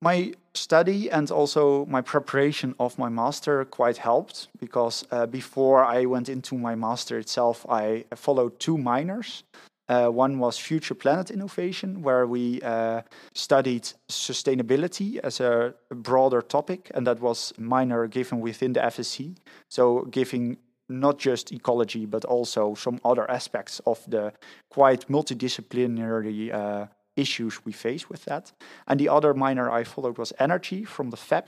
My 0.02 0.34
study 0.54 1.12
and 1.12 1.30
also 1.30 1.86
my 1.86 2.02
preparation 2.02 2.74
of 2.80 2.98
my 2.98 3.10
master 3.10 3.66
quite 3.66 3.98
helped 3.98 4.48
because 4.60 5.06
uh, 5.12 5.26
before 5.26 5.84
I 5.84 6.06
went 6.06 6.30
into 6.30 6.58
my 6.58 6.76
master 6.76 7.20
itself, 7.20 7.66
I 7.70 8.06
followed 8.16 8.60
two 8.60 8.78
minors. 8.78 9.44
Uh, 9.90 10.08
one 10.08 10.38
was 10.38 10.60
Future 10.60 10.94
Planet 10.94 11.32
Innovation, 11.32 12.04
where 12.04 12.28
we 12.28 12.62
uh, 12.62 13.02
studied 13.34 13.92
sustainability 14.08 15.18
as 15.18 15.40
a 15.40 15.74
broader 15.90 16.44
topic, 16.44 16.92
and 16.94 17.08
that 17.08 17.20
was 17.20 17.54
minor 17.58 18.08
given 18.08 18.40
within 18.40 18.74
the 18.74 18.82
FSC. 18.82 19.36
So, 19.68 20.06
giving 20.12 20.58
not 20.90 21.18
just 21.18 21.52
ecology, 21.52 22.06
but 22.06 22.26
also 22.26 22.76
some 22.76 23.00
other 23.04 23.30
aspects 23.30 23.82
of 23.86 24.00
the 24.08 24.32
quite 24.70 25.08
multidisciplinary 25.08 26.54
uh, 26.54 26.88
issues 27.16 27.66
we 27.66 27.72
face 27.72 28.10
with 28.10 28.26
that. 28.26 28.52
And 28.88 29.00
the 29.00 29.10
other 29.10 29.34
minor 29.34 29.72
I 29.72 29.84
followed 29.84 30.18
was 30.18 30.34
energy 30.40 30.86
from 30.86 31.10
the 31.10 31.18
FAB, 31.18 31.46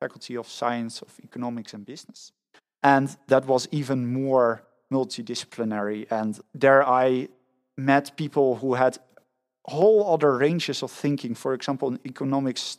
Faculty 0.00 0.36
of 0.36 0.48
Science 0.48 1.02
of 1.02 1.14
Economics 1.22 1.74
and 1.74 1.86
Business. 1.86 2.32
And 2.82 3.16
that 3.28 3.46
was 3.46 3.68
even 3.70 4.12
more 4.12 4.64
multidisciplinary. 4.92 6.06
And 6.10 6.38
there 6.54 6.86
I 6.86 7.28
met 7.76 8.16
people 8.16 8.56
who 8.56 8.74
had 8.74 8.98
whole 9.66 10.12
other 10.12 10.36
ranges 10.36 10.82
of 10.82 10.90
thinking. 10.90 11.34
For 11.34 11.54
example, 11.54 11.88
in 11.88 11.98
economics 12.04 12.78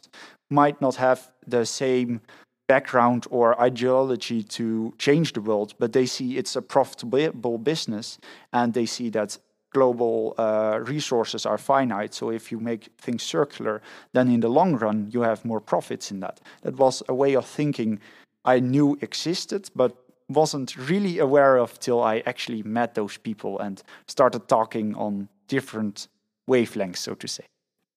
might 0.50 0.82
not 0.82 0.96
have 0.96 1.32
the 1.48 1.66
same 1.66 2.22
background 2.68 3.28
or 3.30 3.60
ideology 3.62 4.44
to 4.44 4.94
change 4.98 5.34
the 5.34 5.42
world, 5.42 5.74
but 5.80 5.94
they 5.94 6.06
see 6.06 6.38
it's 6.38 6.56
a 6.56 6.62
profitable 6.62 7.58
business 7.58 8.18
and 8.52 8.74
they 8.74 8.86
see 8.86 9.10
that 9.10 9.38
global 9.74 10.36
uh, 10.38 10.80
resources 10.84 11.46
are 11.46 11.58
finite. 11.58 12.14
So 12.14 12.30
if 12.30 12.52
you 12.52 12.60
make 12.60 12.90
things 12.98 13.24
circular, 13.24 13.82
then 14.14 14.30
in 14.30 14.40
the 14.40 14.50
long 14.50 14.76
run, 14.76 15.10
you 15.12 15.22
have 15.22 15.44
more 15.44 15.60
profits 15.60 16.12
in 16.12 16.20
that. 16.22 16.40
That 16.62 16.78
was 16.78 17.04
a 17.10 17.14
way 17.14 17.36
of 17.36 17.46
thinking 17.46 18.00
I 18.46 18.60
knew 18.60 18.98
existed, 19.02 19.70
but 19.76 19.96
wasn't 20.30 20.76
really 20.76 21.20
aware 21.20 21.58
of 21.58 21.80
till 21.80 22.02
I 22.02 22.24
actually 22.26 22.64
met 22.64 22.96
those 22.96 23.18
people 23.18 23.60
and 23.60 23.82
started 24.08 24.48
talking 24.48 24.96
on 24.96 25.30
different 25.48 26.08
wavelengths, 26.50 26.98
so 26.98 27.16
to 27.16 27.28
say. 27.28 27.46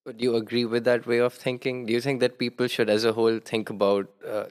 Do 0.06 0.22
you 0.22 0.36
agree 0.36 0.64
with 0.64 0.84
that 0.84 1.06
way 1.06 1.18
of 1.18 1.34
thinking? 1.34 1.86
Do 1.86 1.92
you 1.92 2.00
think 2.00 2.20
that 2.20 2.38
people 2.38 2.68
should, 2.68 2.88
as 2.88 3.04
a 3.04 3.12
whole, 3.12 3.40
think 3.40 3.70
about, 3.70 4.08
uh, 4.26 4.44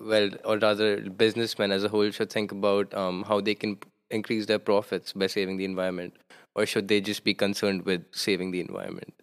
well, 0.00 0.30
or 0.44 0.58
rather, 0.58 1.00
businessmen 1.00 1.72
as 1.72 1.84
a 1.84 1.88
whole 1.88 2.10
should 2.10 2.30
think 2.30 2.52
about 2.52 2.92
um, 2.92 3.24
how 3.26 3.40
they 3.40 3.54
can 3.54 3.78
increase 4.10 4.46
their 4.46 4.58
profits 4.58 5.14
by 5.14 5.26
saving 5.26 5.56
the 5.56 5.64
environment? 5.64 6.14
Or 6.54 6.66
should 6.66 6.88
they 6.88 7.00
just 7.00 7.24
be 7.24 7.32
concerned 7.32 7.86
with 7.86 8.04
saving 8.10 8.50
the 8.50 8.60
environment? 8.60 9.14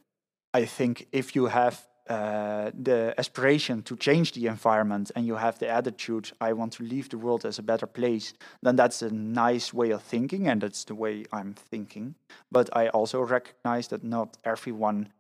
I 0.54 0.66
think 0.66 1.08
if 1.12 1.36
you 1.36 1.46
have 1.46 1.87
uh, 2.10 2.72
the 2.74 3.14
aspiration 3.18 3.82
to 3.84 3.96
change 3.96 4.32
the 4.32 4.48
environment 4.48 5.12
and 5.16 5.26
you 5.26 5.36
have 5.36 5.60
the 5.60 5.70
attitude 5.70 6.32
i 6.40 6.54
want 6.54 6.74
to 6.74 6.84
leave 6.84 7.10
the 7.10 7.18
world 7.18 7.46
as 7.46 7.60
a 7.60 7.64
better 7.64 7.88
place 7.88 8.34
then 8.62 8.76
that's 8.76 9.02
a 9.02 9.10
nice 9.10 9.74
way 9.74 9.92
of 9.92 10.02
thinking 10.02 10.48
and 10.48 10.62
that's 10.62 10.84
the 10.86 10.96
way 10.96 11.26
i'm 11.34 11.54
thinking. 11.54 12.16
But 12.52 12.70
i 12.76 12.88
also 12.90 13.22
recognize 13.22 13.88
that 13.90 14.04
not 14.04 14.38
everyone 14.44 15.12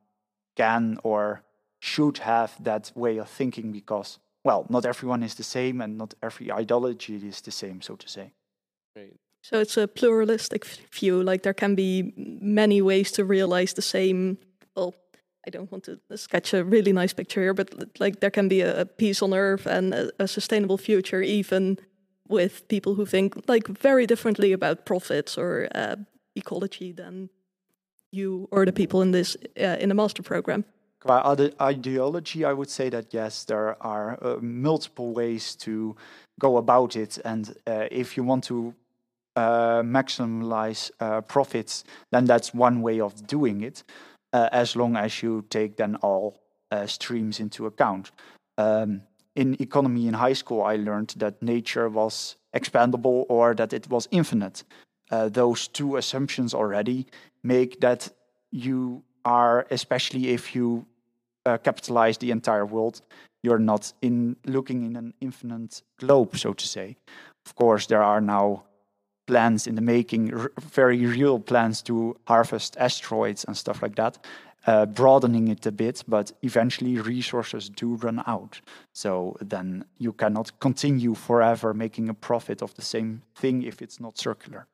can 0.56 0.98
or 1.04 1.44
should 1.80 2.20
have 2.20 2.52
that 2.64 2.92
way 2.96 3.18
of 3.18 3.30
thinking 3.30 3.72
because 3.72 4.20
well 4.44 4.66
not 4.70 4.86
everyone 4.86 5.24
is 5.24 5.36
the 5.36 5.44
same 5.44 5.82
and 5.82 5.98
not 5.98 6.14
every 6.24 6.52
ideology 6.52 7.16
is 7.16 7.42
the 7.42 7.52
same 7.52 7.82
so 7.82 7.96
to 7.96 8.08
say. 8.08 8.32
Right. 8.96 9.16
So 9.44 9.60
it's 9.60 9.78
a 9.78 9.88
pluralistic 9.88 10.66
view 10.66 11.24
like 11.24 11.44
there 11.44 11.54
can 11.54 11.76
be 11.76 12.14
many 12.16 12.82
ways 12.82 13.12
to 13.12 13.24
realize 13.24 13.74
the 13.74 13.82
same 13.82 14.38
well 14.76 14.94
I 15.48 15.50
don't 15.50 15.72
want 15.72 15.86
to 15.86 16.00
sketch 16.18 16.54
a 16.54 16.64
really 16.64 16.92
nice 16.92 17.14
picture 17.14 17.42
here, 17.42 17.54
but 17.54 17.74
like 18.00 18.20
there 18.20 18.32
can 18.32 18.50
be 18.50 18.62
a, 18.62 18.86
peace 18.86 19.22
on 19.22 19.34
earth 19.34 19.66
and 19.66 19.94
a, 19.94 20.12
a, 20.20 20.28
sustainable 20.28 20.78
future, 20.78 21.22
even 21.22 21.80
with 22.28 22.68
people 22.68 22.96
who 22.96 23.06
think 23.06 23.36
like 23.48 23.68
very 23.68 24.06
differently 24.06 24.52
about 24.52 24.86
profits 24.86 25.38
or 25.38 25.70
uh, 25.74 25.96
ecology 26.36 26.92
than 26.92 27.30
you 28.12 28.50
or 28.52 28.66
the 28.66 28.74
people 28.74 29.02
in 29.02 29.12
this 29.12 29.38
uh, 29.58 29.78
in 29.80 29.90
the 29.90 29.96
master 29.96 30.22
program. 30.22 30.66
By 31.06 31.38
ideology, 31.62 32.44
I 32.44 32.52
would 32.52 32.70
say 32.70 32.90
that 32.90 33.14
yes, 33.14 33.46
there 33.46 33.82
are 33.82 34.18
uh, 34.22 34.38
multiple 34.42 35.14
ways 35.14 35.56
to 35.56 35.96
go 36.40 36.58
about 36.58 36.96
it, 36.96 37.20
and 37.24 37.56
uh, 37.66 37.88
if 37.90 38.18
you 38.18 38.24
want 38.26 38.44
to 38.46 38.74
uh, 39.38 39.82
maximize 39.84 40.92
uh, 41.00 41.22
profits, 41.22 41.86
then 42.12 42.26
that's 42.26 42.54
one 42.54 42.82
way 42.82 43.00
of 43.00 43.14
doing 43.28 43.62
it 43.62 43.84
uh, 44.38 44.50
as 44.52 44.76
long 44.76 44.96
as 44.96 45.24
you 45.24 45.44
take 45.50 45.78
then 45.78 45.96
all 46.08 46.38
uh, 46.72 46.86
streams 46.86 47.40
into 47.40 47.66
account. 47.66 48.12
Um, 48.58 49.02
in 49.36 49.56
economy 49.60 50.08
in 50.08 50.14
high 50.14 50.36
school, 50.36 50.62
I 50.62 50.76
learned 50.76 51.14
that 51.18 51.42
nature 51.42 51.90
was 51.90 52.38
expandable 52.54 53.26
or 53.30 53.56
that 53.56 53.74
it 53.74 53.90
was 53.90 54.08
infinite. 54.12 54.64
Uh, 55.12 55.30
those 55.30 55.68
two 55.68 55.98
assumptions 55.98 56.54
already 56.54 57.06
make 57.44 57.80
that 57.80 58.10
you 58.52 59.04
are, 59.26 59.66
especially 59.72 60.30
if 60.30 60.56
you 60.56 60.86
uh, 61.46 61.58
capitalize 61.58 62.18
the 62.18 62.32
entire 62.32 62.66
world, 62.66 63.02
you're 63.44 63.66
not 63.74 63.94
in 64.02 64.36
looking 64.46 64.84
in 64.86 64.96
an 64.96 65.14
infinite 65.22 65.82
globe, 66.00 66.38
so 66.38 66.54
to 66.54 66.68
say. 66.68 66.98
Of 67.46 67.56
course, 67.56 67.88
there 67.88 68.04
are 68.04 68.22
now 68.22 68.64
plans 69.28 69.68
in 69.68 69.76
the 69.76 69.82
making, 69.82 70.48
very 70.62 71.06
real 71.06 71.40
plans 71.40 71.82
to 71.84 72.18
harvest 72.26 72.76
asteroids 72.80 73.44
and 73.44 73.56
stuff 73.56 73.82
like 73.82 73.96
that, 73.96 74.18
uh, 74.66 74.86
broadening 74.86 75.48
it 75.50 75.66
a 75.66 75.72
bit, 75.72 76.04
but 76.08 76.32
eventually 76.42 76.98
resources 76.98 77.70
do 77.70 77.96
run 77.96 78.24
out. 78.26 78.60
So 78.94 79.38
then 79.40 79.86
you 79.98 80.14
cannot 80.14 80.60
continue 80.60 81.14
forever 81.14 81.74
making 81.74 82.10
a 82.10 82.14
profit 82.14 82.62
of 82.62 82.74
the 82.76 82.82
same 82.82 83.22
thing 83.36 83.64
if 83.64 83.82
it's 83.82 84.00
not 84.00 84.18
circular. 84.18 84.68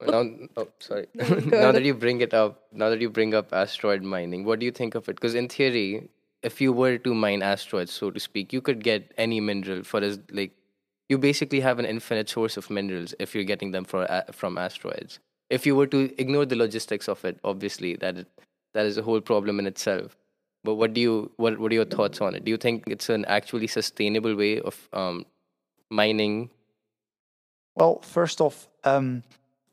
Now, 0.00 0.24
oh, 0.56 0.68
sorry. 0.80 1.06
now 1.14 1.70
that 1.70 1.84
you 1.84 1.94
bring 1.94 2.20
it 2.20 2.34
up, 2.34 2.62
now 2.72 2.90
that 2.90 3.00
you 3.00 3.10
bring 3.10 3.34
up 3.34 3.52
asteroid 3.52 4.02
mining, 4.02 4.44
what 4.44 4.58
do 4.58 4.66
you 4.66 4.72
think 4.72 4.94
of 4.94 5.08
it? 5.08 5.14
Because 5.14 5.34
in 5.34 5.48
theory, 5.48 6.08
if 6.42 6.60
you 6.60 6.72
were 6.72 6.98
to 6.98 7.14
mine 7.14 7.42
asteroids, 7.42 7.92
so 7.92 8.10
to 8.10 8.18
speak, 8.18 8.52
you 8.52 8.60
could 8.60 8.82
get 8.82 9.12
any 9.16 9.40
mineral 9.40 9.84
for 9.84 10.00
as 10.00 10.18
like 10.32 10.52
you 11.08 11.18
basically 11.18 11.60
have 11.60 11.78
an 11.78 11.84
infinite 11.84 12.28
source 12.28 12.56
of 12.56 12.70
minerals 12.70 13.14
if 13.18 13.34
you're 13.34 13.44
getting 13.44 13.72
them 13.72 13.84
for, 13.84 14.10
uh, 14.10 14.22
from 14.32 14.58
asteroids. 14.58 15.18
If 15.50 15.66
you 15.66 15.76
were 15.76 15.86
to 15.88 16.12
ignore 16.18 16.46
the 16.46 16.56
logistics 16.56 17.08
of 17.08 17.24
it, 17.24 17.38
obviously 17.44 17.96
that 17.96 18.26
that 18.74 18.86
is 18.86 18.96
a 18.96 19.02
whole 19.02 19.20
problem 19.20 19.58
in 19.58 19.66
itself. 19.66 20.16
But 20.64 20.74
what 20.76 20.94
do 20.94 21.00
you 21.00 21.30
what 21.36 21.58
what 21.58 21.72
are 21.72 21.74
your 21.74 21.84
thoughts 21.84 22.20
on 22.20 22.34
it? 22.34 22.44
Do 22.44 22.50
you 22.50 22.56
think 22.56 22.84
it's 22.86 23.08
an 23.08 23.24
actually 23.26 23.66
sustainable 23.66 24.34
way 24.34 24.60
of 24.60 24.88
um, 24.92 25.26
mining? 25.90 26.50
Well, 27.74 28.00
first 28.02 28.40
off, 28.40 28.68
um, 28.84 29.22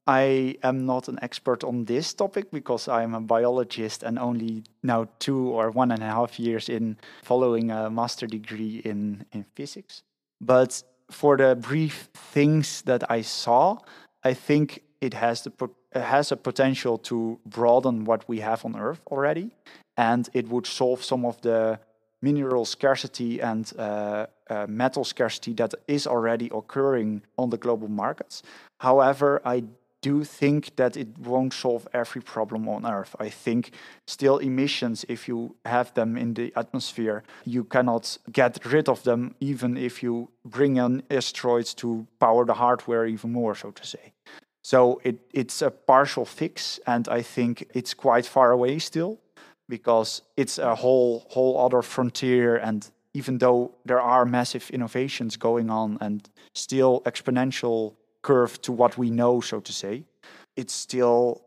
I 0.08 0.58
am 0.64 0.86
not 0.86 1.08
an 1.08 1.20
expert 1.22 1.64
on 1.64 1.86
this 1.86 2.14
topic 2.14 2.50
because 2.52 2.88
I'm 2.88 3.14
a 3.14 3.22
biologist 3.22 4.02
and 4.02 4.18
only 4.18 4.64
now 4.82 5.08
two 5.20 5.50
or 5.50 5.70
one 5.70 5.92
and 5.92 6.02
a 6.02 6.08
half 6.08 6.40
years 6.40 6.70
in 6.70 6.98
following 7.24 7.70
a 7.70 7.90
master 7.90 8.26
degree 8.26 8.82
in 8.84 9.26
in 9.32 9.46
physics. 9.56 10.04
But 10.42 10.82
for 11.12 11.38
the 11.38 11.56
brief 11.56 12.10
things 12.14 12.82
that 12.84 13.10
I 13.10 13.22
saw, 13.22 13.78
I 14.24 14.34
think 14.34 14.84
it 15.02 15.14
has 15.14 15.44
the 15.44 15.52
it 15.92 16.02
has 16.02 16.32
a 16.32 16.38
potential 16.38 17.00
to 17.00 17.40
broaden 17.46 18.06
what 18.06 18.28
we 18.28 18.42
have 18.42 18.64
on 18.64 18.76
Earth 18.76 19.02
already, 19.08 19.50
and 19.98 20.30
it 20.34 20.48
would 20.48 20.68
solve 20.68 21.04
some 21.04 21.26
of 21.26 21.42
the 21.42 21.80
mineral 22.22 22.66
scarcity 22.66 23.42
and 23.42 23.72
uh, 23.80 24.28
uh, 24.50 24.68
metal 24.68 25.04
scarcity 25.04 25.54
that 25.54 25.74
is 25.88 26.06
already 26.06 26.50
occurring 26.54 27.24
on 27.38 27.50
the 27.50 27.58
global 27.58 27.88
markets. 27.88 28.44
However, 28.80 29.42
I 29.46 29.64
do 30.02 30.24
think 30.24 30.76
that 30.76 30.96
it 30.96 31.18
won't 31.18 31.54
solve 31.54 31.88
every 31.94 32.22
problem 32.22 32.68
on 32.70 32.86
Earth. 32.86 33.16
I 33.20 33.30
think 33.30 33.72
still 34.08 34.38
emissions, 34.38 35.06
if 35.10 35.28
you 35.28 35.56
have 35.66 35.94
them 35.94 36.18
in 36.18 36.34
the 36.34 36.54
atmosphere, 36.56 37.24
you 37.46 37.64
cannot 37.64 38.18
get 38.32 38.66
rid 38.66 38.88
of 38.88 39.04
them 39.04 39.36
even 39.40 39.78
if 39.78 40.02
you 40.02 40.30
bring 40.46 40.78
in 40.78 41.04
asteroids 41.10 41.74
to 41.76 42.08
power 42.20 42.46
the 42.46 42.54
hardware 42.54 43.06
even 43.06 43.32
more, 43.32 43.56
so 43.56 43.72
to 43.72 43.86
say. 43.86 44.14
So 44.64 45.02
it, 45.04 45.20
it's 45.34 45.62
a 45.62 45.72
partial 45.72 46.26
fix, 46.26 46.80
and 46.86 47.08
I 47.08 47.22
think 47.22 47.68
it's 47.74 47.94
quite 47.94 48.26
far 48.26 48.52
away 48.52 48.80
still 48.80 49.20
because 49.68 50.22
it's 50.36 50.58
a 50.58 50.76
whole 50.76 51.26
whole 51.30 51.64
other 51.64 51.82
frontier 51.82 52.58
and 52.58 52.90
even 53.14 53.38
though 53.40 53.72
there 53.86 54.02
are 54.02 54.26
massive 54.26 54.70
innovations 54.70 55.38
going 55.38 55.70
on 55.70 55.98
and 56.02 56.30
still 56.54 57.02
exponential 57.06 57.96
curve 58.22 58.62
to 58.62 58.72
what 58.72 58.98
we 58.98 59.10
know, 59.10 59.42
so 59.42 59.60
to 59.60 59.74
say, 59.74 60.04
it's 60.56 60.74
still 60.74 61.42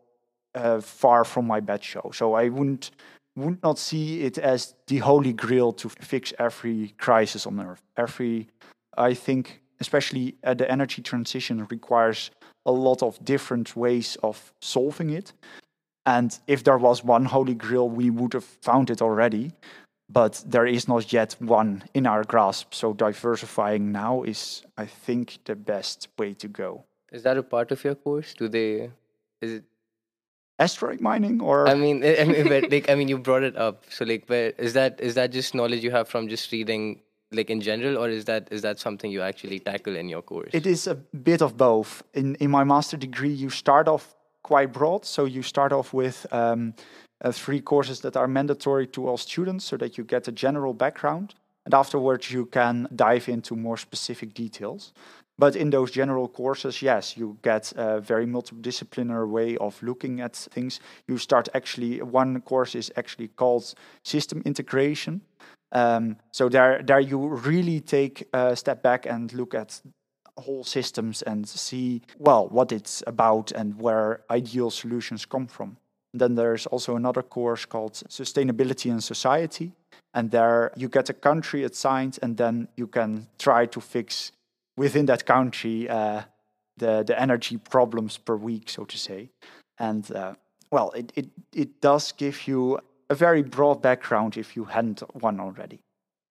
uh, 0.55 0.81
far 0.81 1.23
from 1.23 1.47
my 1.47 1.59
bed 1.59 1.83
show. 1.83 2.11
So 2.13 2.33
I 2.33 2.49
wouldn't 2.49 2.91
would 3.35 3.61
not 3.63 3.79
see 3.79 4.21
it 4.21 4.37
as 4.37 4.75
the 4.87 4.99
holy 4.99 5.33
grail 5.33 5.73
to 5.73 5.89
fix 5.89 6.33
every 6.37 6.93
crisis 6.99 7.47
on 7.47 7.59
Earth. 7.59 7.81
Every, 7.97 8.47
I 8.95 9.15
think, 9.15 9.61
especially 9.79 10.35
uh, 10.43 10.53
the 10.53 10.69
energy 10.71 11.01
transition 11.01 11.65
requires 11.71 12.29
a 12.65 12.71
lot 12.71 13.01
of 13.01 13.23
different 13.25 13.75
ways 13.75 14.17
of 14.21 14.53
solving 14.61 15.09
it. 15.09 15.33
And 16.05 16.37
if 16.47 16.63
there 16.63 16.77
was 16.77 17.03
one 17.03 17.25
holy 17.25 17.55
grail, 17.55 17.89
we 17.89 18.09
would 18.09 18.33
have 18.33 18.43
found 18.43 18.89
it 18.89 19.01
already 19.01 19.51
but 20.09 20.43
there 20.45 20.65
is 20.65 20.87
not 20.87 21.11
yet 21.11 21.35
one 21.39 21.83
in 21.93 22.05
our 22.05 22.23
grasp. 22.23 22.73
So 22.73 22.93
diversifying 22.93 23.91
now 23.91 24.23
is, 24.23 24.63
I 24.77 24.85
think, 24.85 25.39
the 25.45 25.55
best 25.55 26.07
way 26.17 26.33
to 26.35 26.47
go. 26.47 26.85
Is 27.11 27.23
that 27.23 27.37
a 27.37 27.43
part 27.43 27.71
of 27.71 27.83
your 27.83 27.95
course? 27.95 28.33
Do 28.33 28.47
they? 28.47 28.91
Is 29.41 29.51
it 29.53 29.63
asteroid 30.59 31.01
mining 31.01 31.41
or? 31.41 31.67
I 31.67 31.75
mean, 31.75 32.03
I 32.21 32.25
mean, 32.25 32.47
but, 32.47 32.71
like, 32.71 32.89
I 32.89 32.95
mean, 32.95 33.07
you 33.07 33.17
brought 33.17 33.43
it 33.43 33.55
up. 33.55 33.85
So, 33.89 34.05
like, 34.05 34.25
where 34.27 34.51
is 34.57 34.73
that? 34.73 34.99
Is 34.99 35.15
that 35.15 35.31
just 35.31 35.55
knowledge 35.55 35.83
you 35.83 35.91
have 35.91 36.07
from 36.07 36.27
just 36.27 36.51
reading, 36.51 37.01
like, 37.31 37.49
in 37.49 37.61
general, 37.61 37.97
or 37.97 38.09
is 38.09 38.25
that 38.25 38.47
is 38.51 38.61
that 38.63 38.79
something 38.79 39.11
you 39.11 39.21
actually 39.21 39.59
tackle 39.59 39.95
in 39.95 40.09
your 40.09 40.21
course? 40.21 40.49
It 40.53 40.65
is 40.65 40.87
a 40.87 40.95
bit 40.95 41.41
of 41.41 41.55
both. 41.55 42.03
In 42.13 42.35
in 42.35 42.51
my 42.51 42.63
master 42.63 42.97
degree, 42.97 43.33
you 43.33 43.49
start 43.49 43.87
off 43.87 44.15
quite 44.43 44.73
broad. 44.73 45.05
So 45.05 45.25
you 45.25 45.41
start 45.41 45.71
off 45.71 45.93
with 45.93 46.25
um, 46.31 46.73
uh, 47.23 47.31
three 47.31 47.61
courses 47.61 48.01
that 48.01 48.17
are 48.17 48.27
mandatory 48.27 48.87
to 48.87 49.07
all 49.07 49.17
students 49.17 49.65
so 49.65 49.77
that 49.77 49.97
you 49.97 50.03
get 50.03 50.27
a 50.27 50.31
general 50.31 50.73
background. 50.73 51.35
And 51.65 51.73
afterwards, 51.73 52.31
you 52.31 52.45
can 52.45 52.87
dive 52.93 53.29
into 53.29 53.55
more 53.55 53.77
specific 53.77 54.33
details. 54.33 54.93
But 55.37 55.55
in 55.55 55.71
those 55.71 55.91
general 55.91 56.27
courses, 56.27 56.81
yes, 56.81 57.17
you 57.17 57.37
get 57.41 57.73
a 57.75 57.99
very 57.99 58.27
multidisciplinary 58.27 59.27
way 59.27 59.57
of 59.57 59.81
looking 59.81 60.21
at 60.21 60.35
things. 60.35 60.79
You 61.07 61.17
start 61.17 61.49
actually, 61.53 62.01
one 62.01 62.41
course 62.41 62.75
is 62.75 62.91
actually 62.95 63.29
called 63.29 63.73
system 64.03 64.41
integration. 64.45 65.21
Um, 65.71 66.17
so 66.31 66.49
there, 66.49 66.83
there 66.83 66.99
you 66.99 67.29
really 67.29 67.79
take 67.79 68.27
a 68.31 68.55
step 68.55 68.83
back 68.83 69.07
and 69.07 69.33
look 69.33 69.55
at 69.55 69.81
whole 70.37 70.63
systems 70.63 71.21
and 71.21 71.47
see 71.47 72.01
well 72.17 72.47
what 72.49 72.71
it's 72.71 73.03
about 73.05 73.51
and 73.51 73.79
where 73.79 74.23
ideal 74.29 74.69
solutions 74.69 75.25
come 75.25 75.47
from. 75.47 75.77
Then 76.13 76.35
there's 76.35 76.67
also 76.67 76.95
another 76.95 77.23
course 77.23 77.65
called 77.65 77.93
Sustainability 77.93 78.91
and 78.91 79.03
Society, 79.03 79.71
and 80.13 80.29
there 80.29 80.71
you 80.75 80.87
get 80.87 81.09
a 81.09 81.13
country 81.13 81.63
assigned, 81.63 82.19
and 82.21 82.37
then 82.37 82.67
you 82.77 82.87
can 82.87 83.27
try 83.39 83.65
to 83.65 83.81
fix 83.81 84.31
within 84.77 85.05
that 85.07 85.25
country 85.25 85.89
uh, 85.89 86.21
the 86.77 87.03
the 87.03 87.19
energy 87.19 87.57
problems 87.57 88.17
per 88.17 88.35
week, 88.35 88.69
so 88.69 88.85
to 88.85 88.97
say. 88.97 89.29
And 89.79 90.09
uh, 90.11 90.33
well, 90.71 90.91
it, 90.91 91.11
it 91.15 91.29
it 91.53 91.81
does 91.81 92.11
give 92.11 92.47
you 92.47 92.79
a 93.09 93.15
very 93.15 93.43
broad 93.43 93.81
background 93.81 94.37
if 94.37 94.55
you 94.55 94.65
hadn't 94.65 95.01
one 95.21 95.39
already. 95.39 95.79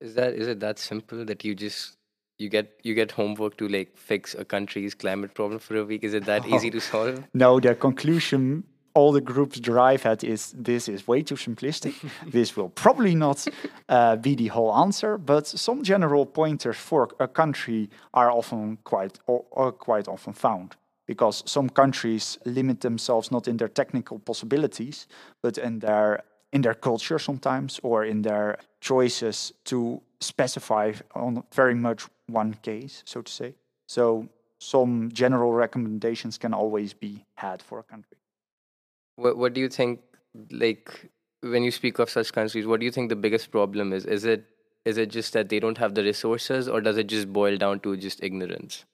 Is 0.00 0.14
that 0.14 0.34
is 0.34 0.46
it 0.48 0.60
that 0.60 0.78
simple 0.78 1.24
that 1.24 1.44
you 1.44 1.54
just 1.54 1.96
you 2.38 2.48
get 2.48 2.80
you 2.82 2.94
get 2.94 3.12
homework 3.12 3.56
to 3.58 3.68
like 3.68 3.96
fix 3.96 4.34
a 4.34 4.44
country's 4.44 4.94
climate 4.94 5.34
problem 5.34 5.58
for 5.58 5.76
a 5.76 5.84
week? 5.84 6.04
Is 6.04 6.14
it 6.14 6.24
that 6.26 6.46
easy 6.54 6.70
to 6.70 6.80
solve? 6.80 7.24
No, 7.34 7.60
the 7.60 7.74
conclusion 7.74 8.64
all 8.94 9.12
the 9.12 9.20
groups 9.20 9.60
drive 9.60 10.04
at 10.06 10.22
is 10.24 10.54
this 10.56 10.88
is 10.88 11.06
way 11.06 11.22
too 11.22 11.36
simplistic. 11.36 11.94
this 12.26 12.56
will 12.56 12.68
probably 12.68 13.14
not 13.14 13.46
uh, 13.88 14.16
be 14.16 14.34
the 14.34 14.48
whole 14.48 14.74
answer, 14.74 15.18
but 15.18 15.46
some 15.46 15.82
general 15.82 16.26
pointers 16.26 16.76
for 16.76 17.08
a 17.18 17.28
country 17.28 17.88
are 18.12 18.30
often 18.30 18.78
quite 18.84 19.18
or, 19.26 19.44
or 19.50 19.72
quite 19.72 20.08
often 20.08 20.32
found 20.32 20.76
because 21.06 21.42
some 21.46 21.68
countries 21.68 22.38
limit 22.44 22.80
themselves 22.80 23.30
not 23.30 23.48
in 23.48 23.56
their 23.56 23.68
technical 23.68 24.18
possibilities, 24.18 25.06
but 25.42 25.58
in 25.58 25.78
their 25.80 26.22
in 26.52 26.62
their 26.62 26.74
culture 26.74 27.18
sometimes 27.18 27.80
or 27.82 28.04
in 28.04 28.22
their 28.22 28.58
choices 28.80 29.52
to 29.64 30.00
specify 30.20 30.92
on 31.14 31.42
very 31.54 31.74
much 31.74 32.06
one 32.26 32.54
case, 32.62 33.02
so 33.06 33.22
to 33.22 33.32
say. 33.32 33.54
So 33.86 34.28
some 34.58 35.10
general 35.12 35.52
recommendations 35.52 36.38
can 36.38 36.54
always 36.54 36.92
be 36.94 37.24
had 37.34 37.62
for 37.62 37.78
a 37.78 37.82
country. 37.82 38.18
What 39.16 39.36
What 39.36 39.54
do 39.54 39.60
you 39.60 39.68
think? 39.68 40.00
Like 40.50 41.10
when 41.40 41.62
you 41.62 41.70
speak 41.70 41.98
of 41.98 42.08
such 42.08 42.32
countries, 42.32 42.66
what 42.66 42.80
do 42.80 42.86
you 42.86 42.92
think 42.92 43.08
the 43.08 43.16
biggest 43.16 43.50
problem 43.50 43.92
is? 43.92 44.06
Is 44.06 44.24
it 44.24 44.46
is 44.84 44.98
it 44.98 45.10
just 45.10 45.32
that 45.32 45.48
they 45.48 45.60
don't 45.60 45.78
have 45.78 45.94
the 45.94 46.02
resources, 46.02 46.68
or 46.68 46.80
does 46.80 46.96
it 46.96 47.06
just 47.06 47.32
boil 47.32 47.56
down 47.56 47.80
to 47.80 47.96
just 47.96 48.22
ignorance? 48.22 48.84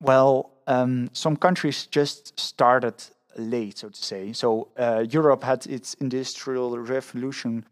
Well, 0.00 0.50
um, 0.66 1.10
some 1.12 1.36
countries 1.36 1.86
just 1.86 2.38
started 2.38 2.94
late, 3.36 3.78
so 3.78 3.88
to 3.88 4.02
say. 4.02 4.32
So 4.32 4.68
uh, 4.76 5.04
Europe 5.08 5.42
had 5.42 5.66
its 5.66 5.94
industrial 5.94 6.78
revolution 6.78 7.64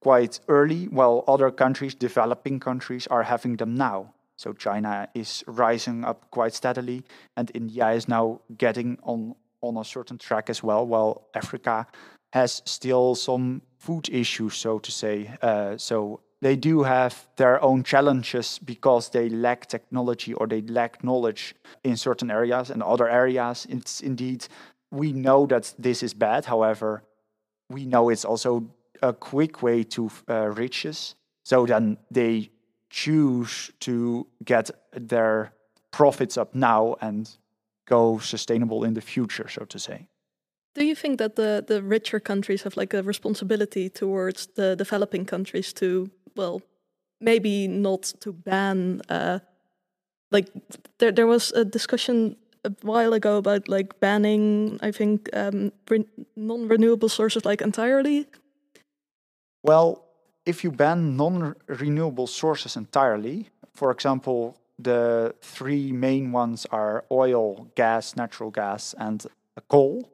quite 0.00 0.40
early, 0.48 0.84
while 0.86 1.24
other 1.28 1.50
countries, 1.50 1.94
developing 1.94 2.60
countries, 2.60 3.06
are 3.08 3.22
having 3.22 3.56
them 3.56 3.74
now. 3.74 4.14
So 4.36 4.52
China 4.52 5.08
is 5.14 5.44
rising 5.46 6.04
up 6.04 6.30
quite 6.30 6.54
steadily, 6.54 7.04
and 7.36 7.50
India 7.54 7.90
is 7.90 8.08
now 8.08 8.40
getting 8.56 8.98
on 9.02 9.34
on 9.68 9.76
a 9.76 9.84
certain 9.84 10.18
track 10.18 10.50
as 10.50 10.62
well, 10.62 10.86
while 10.86 11.28
Africa 11.34 11.86
has 12.32 12.62
still 12.64 13.14
some 13.14 13.62
food 13.78 14.08
issues, 14.08 14.54
so 14.56 14.78
to 14.78 14.90
say. 14.90 15.30
Uh, 15.40 15.76
so 15.76 16.20
they 16.40 16.56
do 16.56 16.82
have 16.82 17.26
their 17.36 17.62
own 17.62 17.82
challenges 17.82 18.58
because 18.58 19.08
they 19.10 19.28
lack 19.28 19.66
technology 19.66 20.34
or 20.34 20.46
they 20.46 20.60
lack 20.62 21.02
knowledge 21.02 21.54
in 21.84 21.96
certain 21.96 22.30
areas 22.30 22.70
and 22.70 22.82
other 22.82 23.08
areas. 23.08 23.66
It's 23.70 24.00
indeed, 24.00 24.46
we 24.90 25.12
know 25.12 25.46
that 25.46 25.74
this 25.78 26.02
is 26.02 26.12
bad. 26.12 26.44
However, 26.44 27.02
we 27.70 27.86
know 27.86 28.10
it's 28.10 28.24
also 28.24 28.68
a 29.00 29.12
quick 29.12 29.62
way 29.62 29.84
to 29.84 30.10
uh, 30.28 30.48
riches. 30.48 31.14
So 31.44 31.66
then 31.66 31.98
they 32.10 32.50
choose 32.90 33.70
to 33.80 34.26
get 34.44 34.70
their 34.92 35.52
profits 35.90 36.36
up 36.36 36.54
now 36.54 36.96
and 37.00 37.30
go 37.86 38.18
sustainable 38.18 38.84
in 38.84 38.94
the 38.94 39.00
future, 39.00 39.48
so 39.48 39.64
to 39.64 39.78
say. 39.78 40.08
Do 40.74 40.84
you 40.84 40.96
think 40.96 41.18
that 41.18 41.36
the, 41.36 41.64
the 41.66 41.82
richer 41.82 42.18
countries 42.18 42.62
have 42.62 42.76
like 42.76 42.94
a 42.94 43.02
responsibility 43.02 43.88
towards 43.88 44.48
the 44.56 44.74
developing 44.74 45.24
countries 45.24 45.72
to, 45.74 46.10
well, 46.36 46.62
maybe 47.20 47.68
not 47.68 48.12
to 48.20 48.32
ban, 48.32 49.00
uh, 49.08 49.38
like 50.32 50.48
there, 50.98 51.12
there 51.12 51.28
was 51.28 51.52
a 51.52 51.64
discussion 51.64 52.36
a 52.64 52.72
while 52.82 53.12
ago 53.12 53.36
about 53.36 53.68
like 53.68 54.00
banning, 54.00 54.78
I 54.82 54.90
think, 54.90 55.28
um, 55.32 55.70
re 55.88 56.04
non-renewable 56.36 57.08
sources 57.08 57.44
like 57.44 57.62
entirely. 57.62 58.26
Well, 59.62 60.04
if 60.44 60.64
you 60.64 60.72
ban 60.72 61.16
non-renewable 61.16 62.26
sources 62.26 62.76
entirely, 62.76 63.48
for 63.74 63.90
example, 63.90 64.56
the 64.78 65.34
three 65.40 65.92
main 65.92 66.32
ones 66.32 66.66
are 66.70 67.04
oil, 67.10 67.68
gas, 67.74 68.16
natural 68.16 68.50
gas, 68.50 68.94
and 68.98 69.26
coal. 69.68 70.10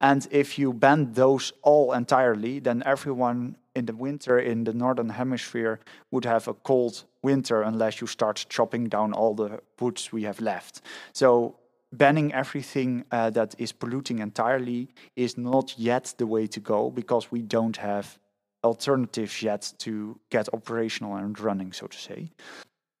And 0.00 0.26
if 0.30 0.58
you 0.58 0.72
ban 0.72 1.12
those 1.12 1.52
all 1.62 1.92
entirely, 1.92 2.58
then 2.58 2.82
everyone 2.84 3.56
in 3.74 3.86
the 3.86 3.94
winter 3.94 4.38
in 4.38 4.64
the 4.64 4.72
northern 4.72 5.08
hemisphere 5.08 5.80
would 6.10 6.24
have 6.24 6.46
a 6.46 6.54
cold 6.54 7.04
winter 7.22 7.62
unless 7.62 8.00
you 8.00 8.06
start 8.06 8.46
chopping 8.48 8.88
down 8.88 9.12
all 9.12 9.34
the 9.34 9.60
woods 9.80 10.12
we 10.12 10.22
have 10.22 10.40
left. 10.40 10.82
So 11.12 11.56
banning 11.92 12.32
everything 12.32 13.04
uh, 13.10 13.30
that 13.30 13.54
is 13.58 13.72
polluting 13.72 14.18
entirely 14.18 14.88
is 15.16 15.38
not 15.38 15.74
yet 15.78 16.14
the 16.18 16.26
way 16.26 16.46
to 16.48 16.60
go 16.60 16.90
because 16.90 17.30
we 17.30 17.42
don't 17.42 17.76
have 17.76 18.18
alternatives 18.62 19.42
yet 19.42 19.72
to 19.78 20.18
get 20.30 20.48
operational 20.52 21.16
and 21.16 21.38
running, 21.38 21.72
so 21.72 21.86
to 21.86 21.98
say. 21.98 22.30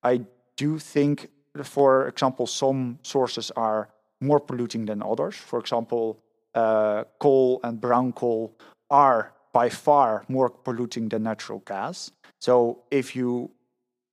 I 0.02 0.26
do 0.56 0.78
think, 0.78 1.28
for 1.62 2.08
example, 2.08 2.46
some 2.46 2.98
sources 3.02 3.50
are 3.56 3.88
more 4.20 4.40
polluting 4.40 4.86
than 4.86 5.02
others. 5.02 5.36
For 5.36 5.58
example, 5.58 6.18
uh, 6.54 7.04
coal 7.18 7.60
and 7.62 7.80
brown 7.80 8.12
coal 8.12 8.56
are 8.90 9.32
by 9.52 9.68
far 9.68 10.24
more 10.28 10.50
polluting 10.50 11.08
than 11.08 11.22
natural 11.22 11.60
gas. 11.60 12.10
So 12.40 12.82
if 12.90 13.14
you 13.16 13.50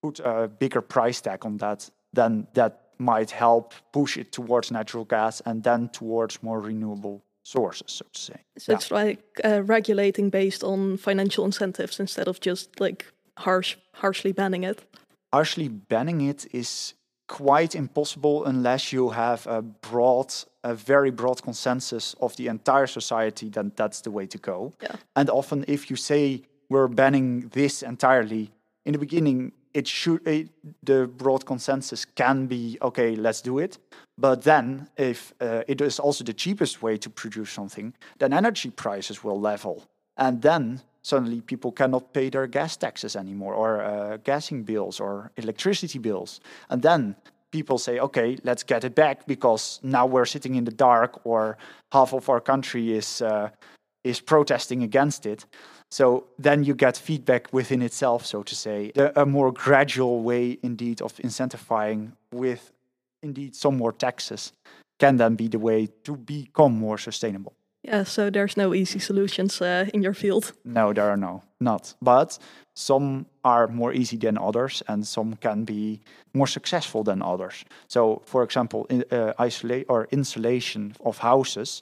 put 0.01 0.19
a 0.19 0.47
bigger 0.47 0.81
price 0.81 1.21
tag 1.21 1.45
on 1.45 1.57
that, 1.57 1.89
then 2.13 2.47
that 2.53 2.81
might 2.97 3.31
help 3.31 3.73
push 3.91 4.17
it 4.17 4.31
towards 4.31 4.71
natural 4.71 5.05
gas 5.05 5.41
and 5.45 5.63
then 5.63 5.89
towards 5.89 6.43
more 6.43 6.59
renewable 6.59 7.23
sources, 7.43 7.91
so 7.91 8.05
to 8.13 8.19
say. 8.19 8.39
So 8.57 8.71
yeah. 8.71 8.75
it's 8.75 8.91
like 8.91 9.23
uh, 9.43 9.63
regulating 9.63 10.29
based 10.29 10.63
on 10.63 10.97
financial 10.97 11.43
incentives 11.45 11.99
instead 11.99 12.27
of 12.27 12.39
just 12.39 12.79
like 12.79 13.07
harsh, 13.37 13.77
harshly 13.93 14.31
banning 14.31 14.63
it 14.63 14.85
harshly 15.33 15.67
banning 15.67 16.21
it 16.21 16.45
is 16.53 16.93
quite 17.27 17.75
impossible 17.75 18.45
unless 18.45 18.91
you 18.91 19.09
have 19.09 19.47
a 19.47 19.61
broad, 19.61 20.33
a 20.63 20.75
very 20.75 21.11
broad 21.11 21.41
consensus 21.41 22.13
of 22.19 22.35
the 22.35 22.47
entire 22.47 22.87
society. 22.87 23.49
Then 23.49 23.71
that's 23.75 24.01
the 24.01 24.11
way 24.11 24.27
to 24.27 24.37
go. 24.37 24.73
Yeah. 24.81 24.95
And 25.15 25.29
often, 25.29 25.63
if 25.67 25.89
you 25.89 25.95
say 25.95 26.41
we're 26.69 26.89
banning 26.89 27.49
this 27.49 27.83
entirely 27.83 28.51
in 28.85 28.93
the 28.93 28.99
beginning, 28.99 29.53
it 29.73 29.87
should 29.87 30.27
it, 30.27 30.49
the 30.83 31.07
broad 31.07 31.45
consensus 31.45 32.05
can 32.05 32.47
be 32.47 32.77
okay. 32.81 33.15
Let's 33.15 33.41
do 33.41 33.59
it. 33.59 33.77
But 34.17 34.43
then, 34.43 34.89
if 34.97 35.33
uh, 35.39 35.63
it 35.67 35.79
is 35.81 35.99
also 35.99 36.23
the 36.25 36.33
cheapest 36.33 36.81
way 36.81 36.97
to 36.97 37.09
produce 37.09 37.51
something, 37.51 37.93
then 38.19 38.33
energy 38.33 38.69
prices 38.69 39.23
will 39.23 39.39
level, 39.39 39.85
and 40.17 40.41
then 40.41 40.81
suddenly 41.03 41.41
people 41.41 41.71
cannot 41.71 42.13
pay 42.13 42.29
their 42.29 42.47
gas 42.47 42.77
taxes 42.77 43.15
anymore 43.15 43.53
or 43.53 43.81
uh, 43.81 44.17
gassing 44.23 44.63
bills 44.63 44.99
or 44.99 45.31
electricity 45.37 45.99
bills. 45.99 46.39
And 46.69 46.81
then 46.81 47.15
people 47.51 47.77
say 47.77 47.99
okay 47.99 48.37
let's 48.43 48.63
get 48.63 48.83
it 48.83 48.95
back 48.95 49.27
because 49.27 49.79
now 49.83 50.05
we're 50.05 50.25
sitting 50.25 50.55
in 50.55 50.63
the 50.63 50.71
dark 50.71 51.19
or 51.25 51.57
half 51.91 52.13
of 52.13 52.29
our 52.29 52.39
country 52.39 52.93
is 52.93 53.21
uh, 53.21 53.49
is 54.03 54.21
protesting 54.21 54.83
against 54.83 55.25
it. 55.25 55.45
So 55.91 56.27
then 56.39 56.63
you 56.63 56.73
get 56.73 56.97
feedback 56.97 57.51
within 57.51 57.81
itself 57.81 58.25
so 58.25 58.43
to 58.43 58.55
say 58.55 58.91
a 59.15 59.25
more 59.25 59.51
gradual 59.51 60.23
way 60.23 60.57
indeed 60.63 61.01
of 61.01 61.13
incentivizing 61.17 62.13
with 62.31 62.71
indeed 63.21 63.55
some 63.55 63.77
more 63.77 63.91
taxes 63.91 64.53
can 64.99 65.17
then 65.17 65.35
be 65.35 65.47
the 65.47 65.59
way 65.59 65.87
to 66.03 66.15
become 66.15 66.73
more 66.73 66.97
sustainable 66.97 67.53
yeah, 67.83 68.03
so 68.03 68.29
there's 68.29 68.57
no 68.57 68.73
easy 68.73 68.99
solutions 68.99 69.61
uh, 69.61 69.87
in 69.93 70.03
your 70.03 70.13
field. 70.13 70.53
No, 70.63 70.93
there 70.93 71.09
are 71.09 71.17
no, 71.17 71.41
not. 71.59 71.95
But 72.01 72.37
some 72.75 73.25
are 73.43 73.67
more 73.67 73.91
easy 73.91 74.17
than 74.17 74.37
others, 74.37 74.83
and 74.87 75.05
some 75.05 75.35
can 75.35 75.65
be 75.65 76.01
more 76.33 76.47
successful 76.47 77.03
than 77.03 77.21
others. 77.21 77.65
So, 77.87 78.21
for 78.25 78.43
example, 78.43 78.85
in, 78.89 79.03
uh, 79.11 79.33
isolate 79.39 79.85
or 79.89 80.07
insulation 80.11 80.95
of 81.03 81.17
houses, 81.17 81.81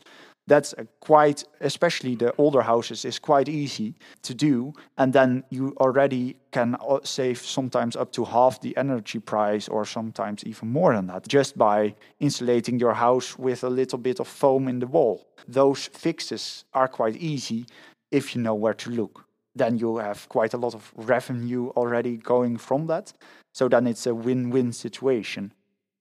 that's 0.49 0.73
quite, 0.99 1.45
especially 1.61 2.15
the 2.15 2.33
older 2.37 2.61
houses, 2.61 3.05
is 3.05 3.19
quite 3.19 3.47
easy 3.47 3.93
to 4.23 4.33
do. 4.33 4.73
And 4.97 5.13
then 5.13 5.43
you 5.49 5.75
already 5.79 6.35
can 6.51 6.75
uh, 6.75 6.99
save 7.03 7.37
sometimes 7.37 7.95
up 7.95 8.11
to 8.13 8.25
half 8.25 8.59
the 8.59 8.75
energy 8.75 9.19
price, 9.19 9.67
or 9.67 9.85
sometimes 9.85 10.43
even 10.43 10.69
more 10.69 10.93
than 10.95 11.07
that, 11.07 11.27
just 11.27 11.57
by 11.57 11.95
insulating 12.19 12.79
your 12.79 12.95
house 12.95 13.37
with 13.37 13.63
a 13.63 13.69
little 13.69 13.99
bit 13.99 14.19
of 14.19 14.27
foam 14.27 14.67
in 14.67 14.79
the 14.79 14.87
wall. 14.87 15.27
Those 15.47 15.85
fixes 15.85 16.65
are 16.73 16.87
quite 16.87 17.15
easy 17.17 17.65
if 18.11 18.35
you 18.35 18.41
know 18.41 18.55
where 18.55 18.73
to 18.73 18.89
look. 18.89 19.25
Then 19.55 19.77
you 19.77 19.97
have 19.97 20.27
quite 20.29 20.53
a 20.53 20.57
lot 20.57 20.73
of 20.73 20.91
revenue 20.95 21.69
already 21.75 22.17
going 22.17 22.57
from 22.57 22.87
that. 22.87 23.13
So 23.53 23.67
then 23.67 23.87
it's 23.87 24.07
a 24.07 24.15
win 24.15 24.49
win 24.49 24.73
situation, 24.73 25.53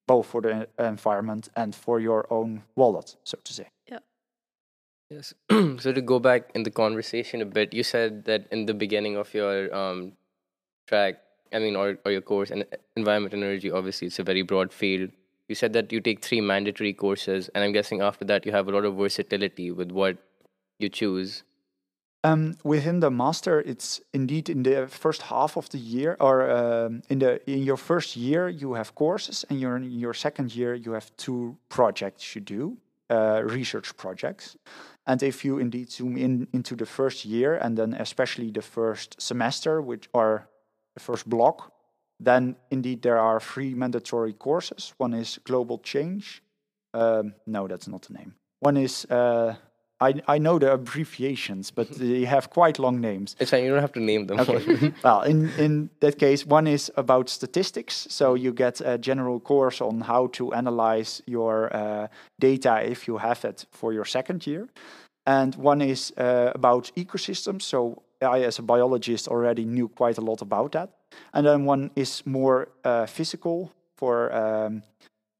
both 0.06 0.26
for 0.26 0.40
the 0.40 0.68
environment 0.78 1.50
and 1.54 1.74
for 1.74 2.00
your 2.00 2.26
own 2.30 2.62
wallet, 2.76 3.16
so 3.24 3.38
to 3.44 3.52
say. 3.52 3.68
Yes. 5.10 5.32
so 5.50 5.92
to 5.92 6.02
go 6.02 6.18
back 6.18 6.50
in 6.54 6.64
the 6.64 6.70
conversation 6.70 7.40
a 7.40 7.46
bit, 7.46 7.72
you 7.72 7.82
said 7.82 8.24
that 8.26 8.46
in 8.50 8.66
the 8.66 8.74
beginning 8.74 9.16
of 9.16 9.32
your 9.32 9.74
um, 9.74 10.12
track, 10.86 11.20
I 11.52 11.58
mean, 11.58 11.76
or, 11.76 11.98
or 12.04 12.12
your 12.12 12.20
course, 12.20 12.50
and 12.50 12.64
environment 12.94 13.32
and 13.32 13.42
energy, 13.42 13.70
obviously, 13.70 14.08
it's 14.08 14.18
a 14.18 14.22
very 14.22 14.42
broad 14.42 14.72
field. 14.72 15.10
You 15.48 15.54
said 15.54 15.72
that 15.72 15.92
you 15.92 16.02
take 16.02 16.22
three 16.22 16.42
mandatory 16.42 16.92
courses, 16.92 17.48
and 17.54 17.64
I'm 17.64 17.72
guessing 17.72 18.02
after 18.02 18.26
that 18.26 18.44
you 18.44 18.52
have 18.52 18.68
a 18.68 18.70
lot 18.70 18.84
of 18.84 18.96
versatility 18.96 19.70
with 19.70 19.90
what 19.90 20.18
you 20.78 20.90
choose. 20.90 21.42
Um, 22.22 22.56
within 22.64 23.00
the 23.00 23.10
master, 23.10 23.60
it's 23.60 24.02
indeed 24.12 24.50
in 24.50 24.64
the 24.64 24.88
first 24.88 25.22
half 25.22 25.56
of 25.56 25.70
the 25.70 25.78
year, 25.78 26.18
or 26.20 26.50
um, 26.50 27.02
in 27.08 27.20
the 27.20 27.40
in 27.50 27.62
your 27.62 27.78
first 27.78 28.14
year, 28.14 28.48
you 28.48 28.74
have 28.74 28.94
courses, 28.94 29.46
and 29.48 29.58
your 29.58 29.76
in 29.76 29.98
your 29.98 30.12
second 30.12 30.54
year, 30.54 30.74
you 30.74 30.92
have 30.92 31.16
two 31.16 31.56
projects 31.70 32.34
you 32.34 32.42
do, 32.42 32.76
uh, 33.10 33.42
research 33.44 33.96
projects. 33.96 34.56
And 35.06 35.22
if 35.22 35.44
you 35.44 35.58
indeed 35.58 35.90
zoom 35.90 36.16
in 36.16 36.48
into 36.52 36.76
the 36.76 36.86
first 36.86 37.24
year 37.24 37.56
and 37.56 37.76
then 37.76 37.94
especially 37.94 38.50
the 38.50 38.62
first 38.62 39.20
semester, 39.20 39.80
which 39.80 40.08
are 40.12 40.48
the 40.94 41.00
first 41.00 41.28
block, 41.28 41.72
then 42.20 42.56
indeed 42.70 43.02
there 43.02 43.18
are 43.18 43.40
three 43.40 43.74
mandatory 43.74 44.32
courses. 44.32 44.94
One 44.98 45.14
is 45.14 45.38
global 45.44 45.78
change. 45.78 46.42
Um, 46.92 47.34
no, 47.46 47.68
that's 47.68 47.88
not 47.88 48.02
the 48.02 48.14
name. 48.14 48.34
One 48.60 48.76
is 48.76 49.04
uh, 49.06 49.54
I, 50.00 50.14
I 50.28 50.38
know 50.38 50.58
the 50.58 50.72
abbreviations, 50.72 51.70
but 51.70 51.90
they 51.98 52.24
have 52.24 52.50
quite 52.50 52.78
long 52.78 53.00
names. 53.00 53.36
It's 53.38 53.50
fine. 53.50 53.64
You 53.64 53.70
don't 53.70 53.80
have 53.80 53.92
to 53.92 54.00
name 54.00 54.26
them. 54.26 54.40
Okay. 54.40 54.92
well, 55.04 55.22
in, 55.22 55.50
in 55.58 55.90
that 56.00 56.18
case, 56.18 56.46
one 56.46 56.66
is 56.66 56.90
about 56.96 57.28
statistics. 57.28 58.06
So 58.10 58.34
you 58.34 58.52
get 58.52 58.80
a 58.80 58.98
general 58.98 59.40
course 59.40 59.80
on 59.80 60.00
how 60.02 60.28
to 60.28 60.52
analyze 60.52 61.22
your 61.26 61.74
uh, 61.74 62.08
data 62.38 62.82
if 62.88 63.08
you 63.08 63.18
have 63.18 63.44
it 63.44 63.66
for 63.72 63.92
your 63.92 64.04
second 64.04 64.46
year. 64.46 64.68
And 65.26 65.54
one 65.56 65.82
is 65.82 66.12
uh, 66.16 66.52
about 66.54 66.90
ecosystems. 66.96 67.62
So 67.62 68.02
I, 68.22 68.42
as 68.44 68.58
a 68.58 68.62
biologist, 68.62 69.28
already 69.28 69.64
knew 69.64 69.88
quite 69.88 70.18
a 70.18 70.22
lot 70.22 70.42
about 70.42 70.72
that. 70.72 70.90
And 71.34 71.46
then 71.46 71.64
one 71.64 71.90
is 71.96 72.22
more 72.24 72.68
uh, 72.84 73.06
physical 73.06 73.72
for, 73.96 74.32
um, 74.32 74.82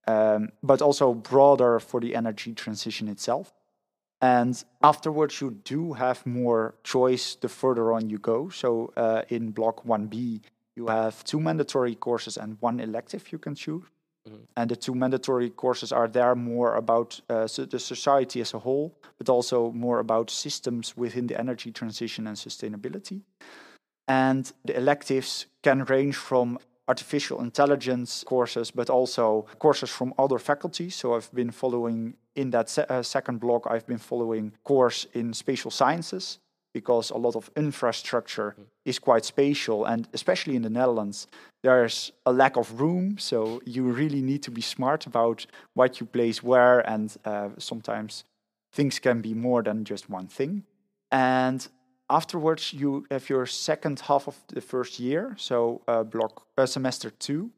um, 0.07 0.51
but 0.63 0.83
also 0.83 1.15
broader 1.15 1.81
for 1.81 2.01
the 2.01 2.15
energy 2.15 2.53
transition 2.53 3.09
itself. 3.09 3.53
And 4.21 4.63
afterwards, 4.83 5.41
you 5.41 5.53
do 5.65 5.93
have 5.93 6.27
more 6.27 6.75
choice 6.83 7.37
the 7.37 7.49
further 7.49 7.93
on 7.93 8.11
you 8.11 8.19
go. 8.19 8.49
So 8.49 8.93
uh, 8.97 9.23
in 9.29 9.51
block 9.51 9.85
1B, 9.87 10.41
you 10.75 10.87
have 10.89 11.23
two 11.25 11.41
mandatory 11.41 11.95
courses 11.95 12.37
and 12.37 12.57
one 12.61 12.81
elective 12.81 13.31
you 13.33 13.39
can 13.39 13.55
choose. 13.55 13.85
Mm-hmm. 14.29 14.43
And 14.57 14.71
the 14.71 14.77
two 14.77 14.95
mandatory 14.95 15.51
courses 15.51 15.93
are 15.93 16.09
there 16.09 16.35
more 16.35 16.75
about 16.75 17.21
uh, 17.31 17.47
so 17.47 17.65
the 17.65 17.79
society 17.79 18.41
as 18.41 18.55
a 18.55 18.59
whole, 18.59 18.99
but 19.19 19.29
also 19.29 19.71
more 19.73 20.01
about 20.01 20.31
systems 20.31 20.97
within 20.97 21.27
the 21.27 21.39
energy 21.39 21.71
transition 21.71 22.27
and 22.27 22.37
sustainability. 22.37 23.23
And 24.09 24.51
the 24.65 24.77
electives 24.77 25.47
can 25.63 25.85
range 25.85 26.17
from 26.17 26.59
artificial 26.89 27.41
intelligence 27.41 28.25
courses, 28.25 28.71
but 28.71 28.89
also 28.89 29.47
courses 29.59 29.91
from 29.91 30.15
other 30.19 30.39
faculties. 30.39 30.95
So 30.95 31.15
I've 31.15 31.31
been 31.35 31.51
following 31.51 32.15
in 32.39 32.51
that 32.51 32.69
se- 32.71 32.87
uh, 32.89 33.03
second 33.03 33.41
block, 33.41 33.67
I've 33.69 33.87
been 33.87 33.99
following 33.99 34.53
course 34.63 35.07
in 35.13 35.35
spatial 35.35 35.73
sciences 35.73 36.39
because 36.73 37.11
a 37.11 37.17
lot 37.17 37.35
of 37.35 37.51
infrastructure 37.57 38.55
mm. 38.57 38.65
is 38.85 38.99
quite 38.99 39.25
spatial, 39.25 39.85
and 39.85 40.09
especially 40.13 40.55
in 40.55 40.63
the 40.63 40.71
Netherlands, 40.71 41.27
there's 41.63 42.13
a 42.25 42.33
lack 42.33 42.57
of 42.57 42.81
room. 42.81 43.19
So 43.19 43.61
you 43.65 43.83
really 43.83 44.23
need 44.23 44.43
to 44.45 44.51
be 44.51 44.61
smart 44.61 45.07
about 45.07 45.47
what 45.75 45.99
you 45.99 46.07
place 46.07 46.43
where, 46.43 46.79
and 46.89 47.15
uh, 47.25 47.49
sometimes 47.59 48.25
things 48.73 49.01
can 49.01 49.21
be 49.21 49.35
more 49.35 49.63
than 49.63 49.85
just 49.85 50.09
one 50.09 50.29
thing. 50.29 50.63
And 51.11 51.67
afterwards, 52.09 52.73
you 52.73 53.05
have 53.11 53.29
your 53.29 53.47
second 53.47 54.01
half 54.01 54.29
of 54.29 54.37
the 54.55 54.61
first 54.61 55.01
year, 55.01 55.35
so 55.37 55.81
uh, 55.89 56.05
block 56.05 56.47
uh, 56.57 56.67
semester 56.67 57.11
two, 57.11 57.51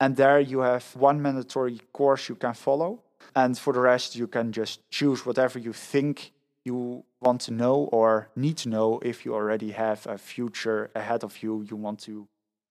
and 0.00 0.16
there 0.16 0.40
you 0.40 0.60
have 0.60 0.84
one 0.96 1.20
mandatory 1.20 1.80
course 1.92 2.28
you 2.30 2.36
can 2.36 2.54
follow, 2.54 3.00
and 3.34 3.58
for 3.58 3.72
the 3.72 3.80
rest, 3.80 4.16
you 4.16 4.26
can 4.26 4.52
just 4.52 4.80
choose 4.90 5.26
whatever 5.26 5.58
you 5.58 5.72
think 5.72 6.32
you 6.64 7.04
want 7.20 7.40
to 7.42 7.52
know 7.52 7.88
or 7.92 8.28
need 8.36 8.56
to 8.56 8.68
know 8.68 8.98
if 9.02 9.24
you 9.24 9.34
already 9.34 9.72
have 9.72 10.06
a 10.06 10.16
future 10.16 10.90
ahead 10.94 11.22
of 11.22 11.42
you. 11.42 11.62
You 11.68 11.76
want 11.76 12.00
to, 12.00 12.26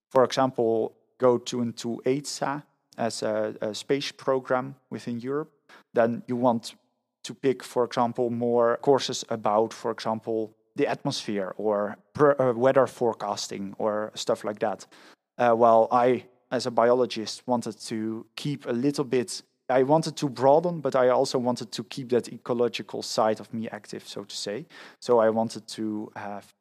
for 0.10 0.24
example, 0.24 0.94
go 1.20 1.38
to 1.38 1.62
into 1.62 2.02
ESA 2.06 2.64
as 2.98 3.24
a, 3.24 3.56
a 3.62 3.74
space 3.74 4.12
program 4.12 4.76
within 4.90 5.20
Europe. 5.20 5.52
Then 5.94 6.24
you 6.28 6.36
want 6.36 6.76
to 7.24 7.34
pick, 7.34 7.64
for 7.64 7.84
example, 7.86 8.30
more 8.30 8.78
courses 8.82 9.24
about, 9.30 9.74
for 9.74 9.92
example, 9.92 10.54
the 10.76 10.88
atmosphere 10.88 11.54
or 11.58 11.98
per, 12.14 12.36
uh, 12.40 12.54
weather 12.54 12.88
forecasting 12.88 13.76
or 13.78 14.12
stuff 14.16 14.44
like 14.44 14.60
that. 14.60 14.86
Uh, 15.38 15.52
while 15.52 15.88
I, 15.92 16.26
as 16.52 16.66
a 16.66 16.72
biologist, 16.72 17.44
wanted 17.48 17.80
to 17.82 18.26
keep 18.36 18.66
a 18.66 18.72
little 18.72 19.06
bit. 19.06 19.42
I 19.70 19.84
wanted 19.84 20.16
to 20.18 20.30
broaden, 20.30 20.82
but 20.82 20.96
I 20.96 21.10
also 21.10 21.40
wanted 21.40 21.72
to 21.72 21.84
keep 21.84 22.10
that 22.10 22.28
ecological 22.28 23.02
side 23.02 23.40
of 23.40 23.54
me 23.54 23.70
active, 23.70 24.08
so 24.08 24.24
to 24.24 24.36
say. 24.36 24.66
So 25.00 25.20
I 25.20 25.30
wanted 25.30 25.68
to 25.68 26.12
have 26.16 26.54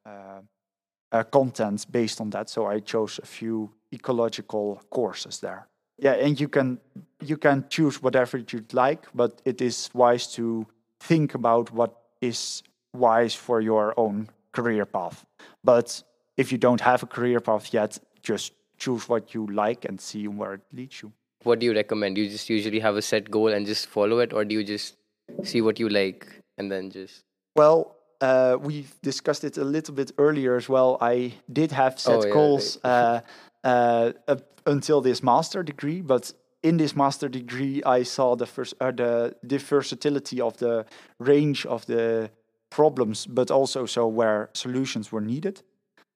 uh, 1.13 1.23
content 1.25 1.87
based 1.91 2.21
on 2.21 2.31
that. 2.31 2.49
So 2.49 2.67
I 2.67 2.81
chose 2.81 3.21
a 3.23 3.27
few 3.27 3.71
ecological 3.93 4.83
courses 4.91 5.41
there. 5.41 5.67
Yeah, 5.99 6.13
and 6.13 6.41
you 6.41 6.49
can 6.49 6.81
you 7.21 7.37
can 7.37 7.67
choose 7.69 8.03
whatever 8.03 8.39
you'd 8.39 8.73
like, 8.73 9.07
but 9.15 9.43
it 9.45 9.61
is 9.61 9.91
wise 9.95 10.27
to 10.35 10.67
think 11.01 11.35
about 11.35 11.71
what 11.71 11.93
is 12.21 12.63
wise 12.93 13.35
for 13.35 13.61
your 13.61 13.95
own 13.97 14.29
career 14.53 14.87
path. 14.87 15.25
But 15.63 16.03
if 16.37 16.51
you 16.51 16.59
don't 16.59 16.81
have 16.81 17.03
a 17.03 17.07
career 17.07 17.41
path 17.41 17.73
yet, 17.75 17.99
just 18.23 18.53
choose 18.79 19.09
what 19.09 19.35
you 19.35 19.47
like 19.47 19.85
and 19.85 20.01
see 20.01 20.27
where 20.29 20.55
it 20.55 20.63
leads 20.73 21.03
you. 21.03 21.13
What 21.45 21.59
do 21.59 21.67
you 21.67 21.75
recommend? 21.75 22.19
You 22.19 22.29
just 22.29 22.49
usually 22.49 22.81
have 22.81 22.97
a 22.97 23.03
set 23.03 23.31
goal 23.31 23.49
and 23.49 23.67
just 23.67 23.87
follow 23.87 24.19
it, 24.21 24.33
or 24.33 24.45
do 24.45 24.55
you 24.55 24.65
just 24.65 24.97
see 25.45 25.61
what 25.61 25.79
you 25.81 25.89
like 25.89 26.27
and 26.59 26.71
then 26.71 26.91
just? 26.91 27.25
Well, 27.57 27.97
uh, 28.21 28.57
we've 28.61 28.93
discussed 29.03 29.45
it 29.45 29.57
a 29.59 29.65
little 29.65 29.95
bit 29.95 30.13
earlier 30.19 30.57
as 30.57 30.69
well. 30.69 30.97
I 31.01 31.35
did 31.53 31.73
have 31.73 31.99
set 31.99 32.15
Oh, 32.19 32.25
yeah, 32.25 32.33
goals 32.33 32.79
right. 32.85 32.91
uh, 32.91 33.21
uh, 33.65 34.13
up 34.29 34.61
until 34.67 35.01
this 35.01 35.23
master 35.23 35.63
degree, 35.63 36.01
but 36.01 36.33
in 36.63 36.77
this 36.77 36.95
master 36.95 37.29
degree, 37.29 37.83
I 37.85 38.05
saw 38.05 38.37
the 38.37 38.47
first 38.47 38.75
uh, 38.81 38.93
the 38.93 39.35
the 39.43 39.59
versatility 39.59 40.41
of 40.41 40.57
the 40.59 40.87
range 41.19 41.67
of 41.67 41.85
the 41.87 42.31
problems, 42.71 43.27
but 43.27 43.51
also 43.51 43.87
so 43.87 44.07
where 44.07 44.49
solutions 44.55 45.11
were 45.13 45.21
needed. 45.21 45.63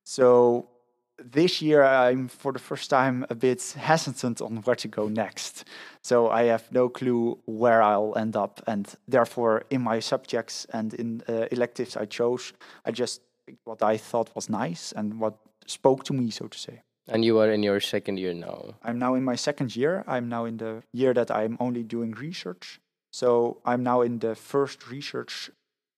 So 0.05 0.69
this 1.19 1.63
year, 1.63 1.83
I'm 1.83 2.29
for 2.29 2.53
the 2.53 2.59
first 2.59 2.91
time 2.91 3.27
a 3.31 3.35
bit 3.35 3.75
hesitant 3.79 4.41
on 4.41 4.57
where 4.59 4.77
to 4.77 4.89
go 4.89 5.09
next. 5.09 5.65
So 6.03 6.29
I 6.29 6.45
have 6.45 6.71
no 6.71 6.89
clue 6.89 7.39
where 7.47 7.83
I'll 7.83 8.15
end 8.17 8.37
up, 8.37 8.63
and 8.67 8.87
therefore, 9.09 9.65
in 9.71 9.83
my 9.83 10.01
subjects 10.01 10.67
and 10.73 10.95
in 10.95 11.23
uh, 11.29 11.47
electives 11.51 11.97
I 11.97 12.07
chose, 12.07 12.53
I 12.85 12.91
just 12.91 13.23
picked 13.47 13.67
what 13.67 13.83
I 13.83 13.97
thought 13.97 14.35
was 14.35 14.49
nice 14.49 14.93
and 14.93 15.19
what 15.19 15.35
spoke 15.67 16.05
to 16.05 16.13
me, 16.13 16.31
so 16.31 16.49
to 16.49 16.59
say. 16.59 16.83
And 17.09 17.25
you 17.25 17.39
are 17.39 17.51
in 17.51 17.63
your 17.63 17.81
second 17.81 18.19
year 18.19 18.35
now. 18.35 18.75
I'm 18.83 18.99
now 18.99 19.15
in 19.15 19.25
my 19.25 19.37
second 19.37 19.77
year. 19.77 20.05
I'm 20.07 20.29
now 20.29 20.45
in 20.45 20.57
the 20.57 20.83
year 20.93 21.15
that 21.15 21.31
I'm 21.31 21.57
only 21.61 21.85
doing 21.85 22.13
research. 22.13 22.81
So 23.13 23.59
I'm 23.65 23.83
now 23.83 24.03
in 24.03 24.19
the 24.19 24.35
first 24.35 24.91
research 24.91 25.51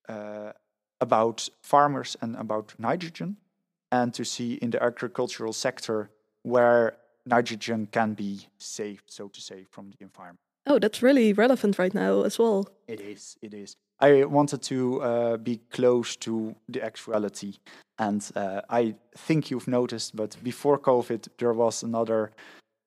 uh, 0.08 0.52
about 1.00 1.48
farmers 1.62 2.16
and 2.20 2.36
about 2.36 2.74
nitrogen, 2.78 3.38
and 3.90 4.12
to 4.14 4.24
see 4.24 4.54
in 4.54 4.70
the 4.70 4.82
agricultural 4.82 5.52
sector 5.52 6.10
where 6.42 6.96
nitrogen 7.26 7.88
can 7.90 8.14
be 8.14 8.46
saved, 8.58 9.04
so 9.06 9.28
to 9.28 9.40
say, 9.40 9.64
from 9.70 9.90
the 9.90 9.96
environment. 10.00 10.40
Oh, 10.66 10.78
that's 10.78 11.02
really 11.02 11.32
relevant 11.32 11.78
right 11.78 11.94
now 11.94 12.22
as 12.22 12.38
well. 12.38 12.68
It 12.86 13.00
is. 13.00 13.36
It 13.40 13.54
is. 13.54 13.76
I 14.00 14.24
wanted 14.24 14.62
to 14.62 15.02
uh, 15.02 15.36
be 15.38 15.60
close 15.70 16.14
to 16.16 16.54
the 16.68 16.82
actuality, 16.84 17.54
and 17.98 18.30
uh, 18.36 18.60
I 18.68 18.94
think 19.16 19.50
you've 19.50 19.66
noticed. 19.66 20.14
But 20.14 20.36
before 20.42 20.78
COVID, 20.78 21.28
there 21.38 21.52
was 21.52 21.82
another 21.82 22.30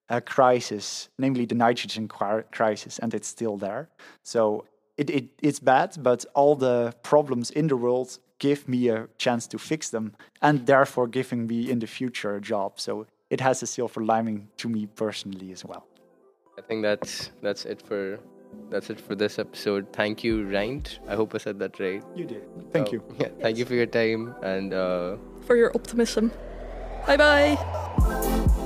uh, 0.08 0.20
crisis, 0.20 1.08
namely 1.18 1.44
the 1.44 1.54
nitrogen 1.54 2.08
crisis, 2.08 2.98
and 2.98 3.12
it's 3.14 3.28
still 3.28 3.56
there. 3.58 3.88
So 4.22 4.64
it, 4.96 5.10
it 5.10 5.24
it's 5.42 5.58
bad, 5.58 5.96
but 5.98 6.24
all 6.34 6.54
the 6.54 6.94
problems 7.02 7.50
in 7.50 7.66
the 7.66 7.76
world 7.76 8.18
give 8.42 8.68
me 8.68 8.80
a 8.90 9.06
chance 9.24 9.46
to 9.52 9.58
fix 9.58 9.90
them, 9.90 10.06
and 10.40 10.66
therefore 10.66 11.06
giving 11.08 11.46
me 11.46 11.70
in 11.70 11.78
the 11.78 11.86
future 11.86 12.34
a 12.36 12.40
job. 12.40 12.70
So 12.80 13.06
it 13.30 13.40
has 13.40 13.62
a 13.62 13.66
silver 13.66 14.02
lining 14.04 14.48
to 14.58 14.68
me 14.68 14.86
personally 14.86 15.52
as 15.52 15.64
well. 15.64 15.86
I 16.58 16.62
think 16.68 16.82
that's 16.82 17.30
that's 17.40 17.64
it 17.64 17.80
for 17.88 18.18
that's 18.70 18.90
it 18.90 19.00
for 19.00 19.14
this 19.14 19.38
episode. 19.38 19.86
Thank 19.92 20.24
you, 20.24 20.44
Reint. 20.44 20.98
I 21.08 21.14
hope 21.14 21.34
I 21.34 21.38
said 21.38 21.58
that 21.60 21.78
right. 21.80 22.02
You 22.14 22.26
did. 22.26 22.42
Thank 22.72 22.88
Uh, 22.88 22.92
you. 22.92 23.00
Yeah, 23.18 23.30
thank 23.40 23.56
you 23.58 23.64
for 23.64 23.74
your 23.74 23.86
time 24.00 24.34
and 24.42 24.74
uh, 24.74 25.16
For 25.46 25.56
your 25.56 25.70
optimism. 25.74 26.30
Bye 27.06 27.16
bye. 27.16 28.58